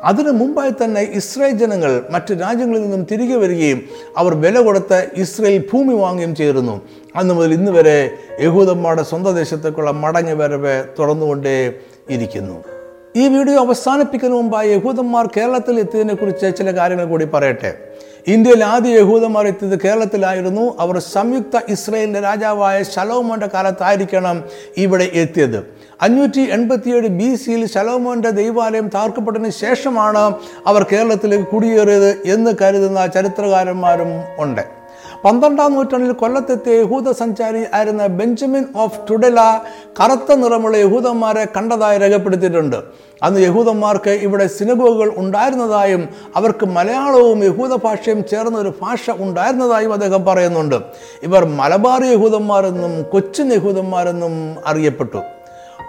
അതിനു 0.04 0.30
മുമ്പായി 0.30 0.70
തന്നെ 0.70 1.00
ഇസ്രായേൽ 1.00 1.52
ജനങ്ങൾ 1.52 2.02
മറ്റ് 2.10 2.40
രാജ്യങ്ങളിൽ 2.40 2.82
നിന്നും 2.82 3.06
തിരികെ 3.12 3.36
വരികയും 3.36 3.82
അവർ 4.16 4.34
വില 4.34 4.60
കൊടുത്ത് 4.60 5.10
ഇസ്രയേൽ 5.16 5.64
ഭൂമി 5.72 5.94
വാങ്ങുകയും 5.94 6.34
ചെയ്തിരുന്നു. 6.34 6.80
അന്ന് 7.16 7.34
മുതൽ 7.34 7.52
ഇന്ന് 7.52 7.72
വരെ 7.72 8.10
യഹൂദന്മാരുടെ 8.40 9.02
സ്വന്തം 9.02 9.34
ദേശത്തേക്കുള്ള 9.34 9.90
മടങ്ങി 9.90 10.32
വരവ് 10.32 10.84
തുറന്നുകൊണ്ടേ 10.98 11.72
ഇരിക്കുന്നു. 12.10 12.64
ഈ 13.16 13.28
വീഡിയോ 13.28 13.64
അവസാനിപ്പിക്കുന്നതിന് 13.64 14.42
മുമ്പായി 14.42 14.70
യഹൂദന്മാർ 14.70 15.26
കേരളത്തിൽ 15.26 15.80
എത്തിയതിനെക്കുറിച്ച് 15.80 16.56
ചില 16.56 16.70
കാര്യങ്ങൾ 16.76 17.04
കൂടി 17.04 17.24
പറയട്ടെ. 17.24 17.91
ഇന്ത്യയിൽ 18.26 18.64
ആദ്യ 18.64 18.90
യഹൂദന്മാർ 18.90 19.46
എത്തിയത് 19.46 19.80
കേരളത്തിലായിരുന്നു. 19.80 20.76
അവർ 20.80 20.98
സംയുക്ത 20.98 21.60
ഇസ്രയേലിന്റെ 21.68 22.20
രാജാവായ 22.20 22.82
ശലോമോന്റെ 22.82 23.46
കാലത്തായിരിക്കണം 23.46 24.44
ഇവിടെ 24.76 25.10
എത്തിയത്. 25.12 25.66
അഞ്ഞൂറ്റി 26.02 26.40
എൺപത്തിയേഴ് 26.40 27.08
ബി 27.08 27.34
സിയിൽ 27.34 27.66
ശലോമോന്റെ 27.66 28.30
ദൈവാലയം 28.30 28.88
താർക്കപ്പെട്ടതിന് 28.88 29.50
ശേഷമാണ് 29.50 30.34
അവർ 30.66 30.82
കേരളത്തിലേക്ക് 30.82 31.44
കുടിയേറിയത് 31.44 32.10
എന്ന് 32.24 32.54
കരുതുന്ന 32.62 33.06
ചരിത്രകാരന്മാരും 33.06 34.08
ഉണ്ട്. 34.38 34.81
പന്ത്രണ്ടാം 35.24 35.74
നൂറ്റാണ്ടിൽ 35.74 36.12
കൊല്ലത്തെത്തിയ 36.12 36.74
യഹൂദ 36.78 37.10
സഞ്ചാരി 37.18 37.60
ആയിരുന്ന 37.74 38.06
ബെഞ്ചമിൻ 38.18 38.64
ഓഫ് 38.76 38.98
ടുഡല 39.08 39.40
കറുത്ത 39.98 40.34
നിറമുള്ള 40.34 40.76
യഹൂദന്മാരെ 40.76 41.44
കണ്ടതായി 41.56 41.98
രേഖപ്പെടുത്തിയിട്ടുണ്ട്. 41.98 42.78
അന്ന് 43.22 43.40
യഹൂദന്മാർക്ക് 43.40 44.10
ഇവിടെ 44.26 44.46
സിനഗോഗുകൾ 44.46 45.12
ഉണ്ടായിരുന്നതായും 45.22 46.02
അവർക്ക് 46.36 46.66
മലയാളവും 46.66 47.44
യഹൂദ 47.44 47.74
ഭാഷയും 47.84 48.22
ചേർന്ന 48.30 48.58
ഒരു 48.58 48.72
ഭാഷ 48.82 49.10
ഉണ്ടായിരുന്നതായും 49.26 49.92
അദ്ദേഹം 49.92 50.24
പറയുന്നുണ്ട്. 50.24 50.78
ഇവർ 51.22 51.44
മലബാർ 51.60 52.04
യഹൂദന്മാരെന്നും 52.14 52.94
കൊച്ചിൻ 53.12 53.52
യഹൂദന്മാരെന്നും 53.52 54.34
അറിയപ്പെട്ടു. 54.66 55.22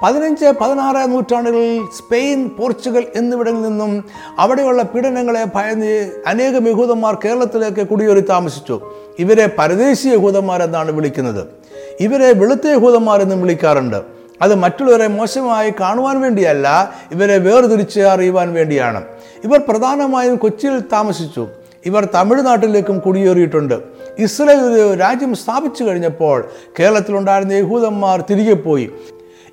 പതിനഞ്ച് 0.04 0.46
പതിനാറ് 0.46 1.12
നൂറ്റാണ്ടുകളിൽ 1.12 1.82
സ്പെയിൻ 1.98 2.50
പോർച്ചുഗൽ 2.50 3.06
എന്നിവിടങ്ങളിൽ 3.16 3.70
നിന്നും 3.70 4.04
അവിടെയുള്ള 4.40 4.84
പീഡനങ്ങളെ 4.84 5.46
ഭയന്ന് 5.56 6.24
അനേകം 6.28 6.68
യഹൂദന്മാർ 6.68 7.18
കേരളത്തിലേക്ക് 7.26 7.88
കുടിയേറി 7.88 8.20
താമസിച്ചു. 8.20 8.92
ഇവരെ 9.20 9.50
പരദേശി 9.58 10.08
യഹൂദന്മാർ 10.08 10.64
എന്നാണ് 10.64 10.92
വിളിക്കുന്നത്. 10.92 11.48
ഇവരെ 12.00 12.34
വെളുത്ത 12.34 12.68
യഹൂദന്മാർ 12.68 13.22
എന്നും 13.22 13.42
വിളിക്കാറുണ്ട്. 13.42 14.02
അത് 14.42 14.56
മറ്റുള്ളവരെ 14.56 15.08
മോശമായി 15.08 15.74
കാണുവാൻ 15.80 16.22
വേണ്ടിയല്ല 16.22 16.94
ഇവരെ 17.12 17.38
വേർതിരിച്ച് 17.38 18.00
അറിയുവാൻ 18.00 18.54
വേണ്ടിയാണ്. 18.54 19.04
ഇവർ 19.44 19.62
പ്രധാനമായും 19.70 20.36
കൊച്ചിയിൽ 20.36 20.80
താമസിച്ചു. 20.80 21.48
ഇവർ 21.86 22.08
തമിഴ്നാട്ടിലേക്കും 22.16 23.00
കുടിയേറിയിട്ടുണ്ട്. 23.00 23.82
ഇസ്രയേൽ 24.20 25.00
രാജ്യം 25.00 25.36
സ്ഥാപിച്ചു 25.36 25.84
കഴിഞ്ഞപ്പോൾ 25.84 26.50
കേരളത്തിലുണ്ടായിരുന്ന 26.80 27.54
യഹൂദന്മാർ 27.54 28.24
തിരികെ 28.30 28.54
പോയി. 28.54 28.92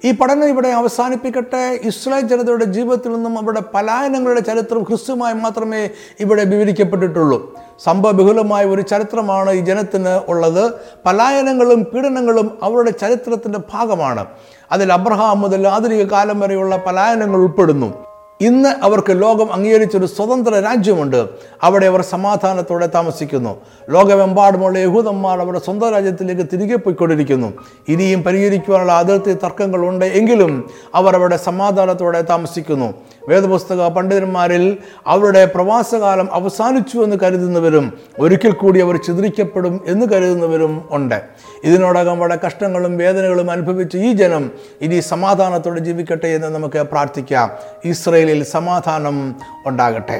ഈ 0.05 0.11
പഠനം 0.11 0.45
ഇവിടെ 0.45 0.69
അവസാനിപ്പിക്കട്ടെ. 0.69 1.79
ഇസ്രായേൽ 1.83 2.23
ജനതയുടെ 2.23 2.65
ജീവിതത്തിൽ 2.65 3.13
നിന്നും 3.13 3.39
അവരുടെ 3.39 3.63
പലായനങ്ങളുടെ 3.75 4.41
ചരിത്രം 4.41 4.83
ക്രിസ്തുമായി 4.83 5.35
മാത്രമേ 5.35 5.91
ഇവിടെ 6.21 6.45
വിവരിക്കപ്പെട്ടിട്ടുള്ളൂ. 6.45 7.59
സംഭവബഹുലമായ 7.85 8.65
ഒരു 8.65 8.83
ചരിത്രമാണ് 8.83 9.51
ഈ 9.51 9.61
ജനത്തിന് 9.61 10.21
ഉള്ളത്. 10.29 10.73
പലായനങ്ങളും 11.07 11.83
പീഡനങ്ങളും 11.83 12.59
അവരുടെ 12.63 12.91
ചരിത്രത്തിന്റെ 12.91 13.59
ഭാഗമാണ്. 13.73 14.27
അതിൽ 14.73 14.93
അബ്രഹാം 14.93 15.41
മുതൽ 15.41 15.69
ആധുനിക 15.69 16.05
കാലം 16.05 16.41
വരെയുള്ള 16.41 16.77
പലായനങ്ങൾ 16.77 17.37
ഉൾപ്പെടുന്നു. 17.37 18.10
ഇന്ന് 18.41 18.69
അവർക്ക് 18.69 19.23
ലോകം 19.23 19.53
അംഗീകരിച്ചൊരു 19.53 20.07
സ്വതന്ത്ര 20.07 20.61
രാജ്യമുണ്ട്. 20.61 21.29
അവിടെ 21.63 21.87
അവർ 21.87 22.03
സമാധാനത്തോടെ 22.03 22.87
താമസിക്കുന്നു. 22.87 23.61
ലോകമെമ്പാടുമുള്ള 23.91 24.79
യഹൂദന്മാർ 24.79 25.41
അവരുടെ 25.41 25.59
സ്വന്തം 25.59 25.91
രാജ്യത്തിലേക്ക് 25.91 26.43
തിരികെ 26.53 26.77
പോയിക്കൊണ്ടിരിക്കുന്നു. 26.77 27.53
ഇനിയും 27.89 28.23
പരിഹരിക്കുവാനുള്ള 28.23 28.93
അതിർത്തി 28.93 29.33
തർക്കങ്ങളുണ്ട് 29.33 30.05
എങ്കിലും 30.05 30.71
അവർ 30.95 31.15
അവരുടെ 31.15 31.37
സമാധാനത്തോടെ 31.37 32.23
താമസിക്കുന്നു. 32.23 32.95
വേദപുസ്തക 33.29 33.89
പണ്ഡിതന്മാരിൽ 33.89 34.77
അവരുടെ 35.07 35.45
പ്രവാസകാലം 35.45 36.29
അവസാനിച്ചു 36.33 36.99
എന്ന് 36.99 37.17
കരുതുന്നവരും 37.23 37.93
ഒരിക്കൽ 38.19 38.51
കൂടി 38.51 38.81
അവർ 38.81 38.97
ചിതിരിക്കപ്പെടും 38.97 39.81
എന്ന് 39.87 40.07
കരുതുന്നവരും 40.07 40.89
ഉണ്ട്. 40.91 41.23
ഇതിനോടകം 41.65 42.19
വളരെ 42.19 42.39
കഷ്ടങ്ങളും 42.47 42.99
വേദനകളും 42.99 43.51
അനുഭവിച്ച 43.51 43.97
ഈ 43.97 44.13
ജനം 44.13 44.51
ഇനി 44.81 45.01
സമാധാനത്തോടെ 45.01 45.81
ജീവിക്കട്ടെ 45.81 46.27
എന്ന് 46.27 46.47
നമുക്ക് 46.47 46.83
പ്രാർത്ഥിക്കാം. 46.83 47.51
ഇസ്രയേലിൽ 48.31 48.51
സമാധാനം 48.57 49.17
ഉണ്ടാകട്ടെ. 49.67 50.19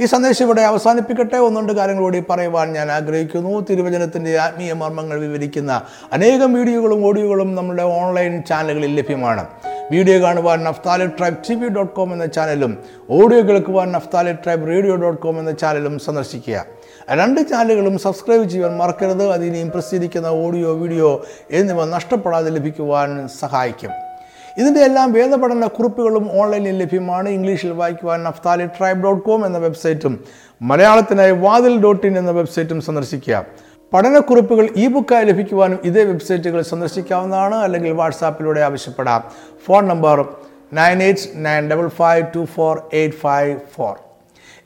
ഈ 0.00 0.04
സന്ദേശം 0.04 0.44
ഇവിടെ 0.44 0.62
അവസാനിപ്പിക്കട്ടെ. 0.70 1.36
ഒന്നുണ്ട് 1.36 1.72
കാര്യങ്ങൾ 1.72 2.02
കൂടി 2.02 2.20
പറയുവാൻ 2.30 2.72
ഞാൻ 2.72 2.90
ആഗ്രഹിക്കുന്നു. 2.96 3.52
തിരുവചനത്തിന്റെ 3.70 4.32
ആത്മീയ 4.38 4.72
മർമ്മങ്ങൾ 4.72 5.20
വിവരിക്കുന്ന 5.20 5.82
അനേകം 6.12 6.50
വീഡിയോകളും 6.54 7.06
ഓഡിയോകളും 7.06 7.54
നമ്മുടെ 7.54 7.82
ഓൺലൈൻ 7.82 8.42
ചാനലുകളിൽ 8.48 8.92
ലഭ്യമാണ്. 8.96 9.44
വീഡിയോ 9.92 10.16
കാണുവാൻ 10.22 10.64
Naphtali 10.64 11.06
tribe 11.06 11.36
T 11.48 11.54
V 11.54 11.68
dot 11.68 11.94
com 11.94 12.12
എന്ന 12.12 12.26
ചാനലും 12.26 12.72
ഓഡിയോ 13.10 13.40
കേൾക്കുവാൻ 13.48 13.92
Naphtali 13.92 14.32
tribe 14.32 14.68
radio 14.68 14.96
dot 14.96 15.22
com 15.22 15.38
എന്ന 15.38 15.52
ചാനലും 15.52 15.98
സന്ദർശിക്കുക. 15.98 16.64
രണ്ട് 17.10 17.40
ചാനലുകളും 17.50 17.98
സബ്സ്ക്രൈബ് 17.98 18.50
ചെയ്യാൻ 18.50 18.76
മറക്കരുത്. 18.76 19.32
അതിനെയും 19.32 19.70
പ്രസിദ്ധീകരിക്കുന്ന 19.70 20.26
ഓഡിയോ 20.26 20.74
വീഡിയോ 20.82 21.24
എന്നിവ 21.50 21.84
നഷ്ടപ്പെടാതെ 21.96 22.50
ലഭിക്കുവാൻ 22.50 23.28
സഹായിക്കും. 23.40 24.07
ഇതിന്റെ 24.58 24.80
എല്ലാം 24.80 25.12
വേദപഠന 25.12 25.66
കുറിപ്പുകളും 25.66 26.40
ഓൺലൈനിൽ 26.40 26.78
ലഭ്യമാണ്. 26.78 27.28
ഇംഗ്ലീഷിൽ 27.28 27.70
വായിക്കുവാൻ 27.70 28.22
നഫ്താലി 28.22 28.66
ട്രൈബ് 28.66 29.02
ഡോട്ട് 29.02 29.24
കോം 29.24 29.46
എന്ന 29.46 29.58
വെബ്സൈറ്റും 29.58 30.24
മലയാളത്തിനായി 30.62 31.30
വാതിൽ 31.30 31.82
ഡോട്ട് 31.82 32.06
ഇൻ 32.06 32.18
എന്ന 32.18 32.30
വെബ്സൈറ്റും 32.30 32.80
സന്ദർശിക്കുക. 32.80 33.44
പഠനക്കുറിപ്പുകൾ 33.92 34.68
ഇ 34.76 34.86
ബുക്കായി 34.86 35.24
ലഭിക്കുവാനും 35.24 35.78
ഇതേ 35.84 36.04
വെബ്സൈറ്റുകൾ 36.04 36.62
സന്ദർശിക്കാവുന്നതാണ്. 36.62 37.54
അല്ലെങ്കിൽ 37.54 37.92
വാട്സാപ്പിലൂടെ 37.92 38.60
ആവശ്യപ്പെടാം. 38.60 39.24
Phone 39.66 39.88
number 39.88 40.34
nine 40.72 41.02
eight 41.02 41.20
nine 41.34 41.70
double 41.70 41.88
five 41.88 42.26
two 42.34 42.44
four 42.44 42.82
eight 42.92 43.16
five 43.16 43.60
four. 43.76 44.07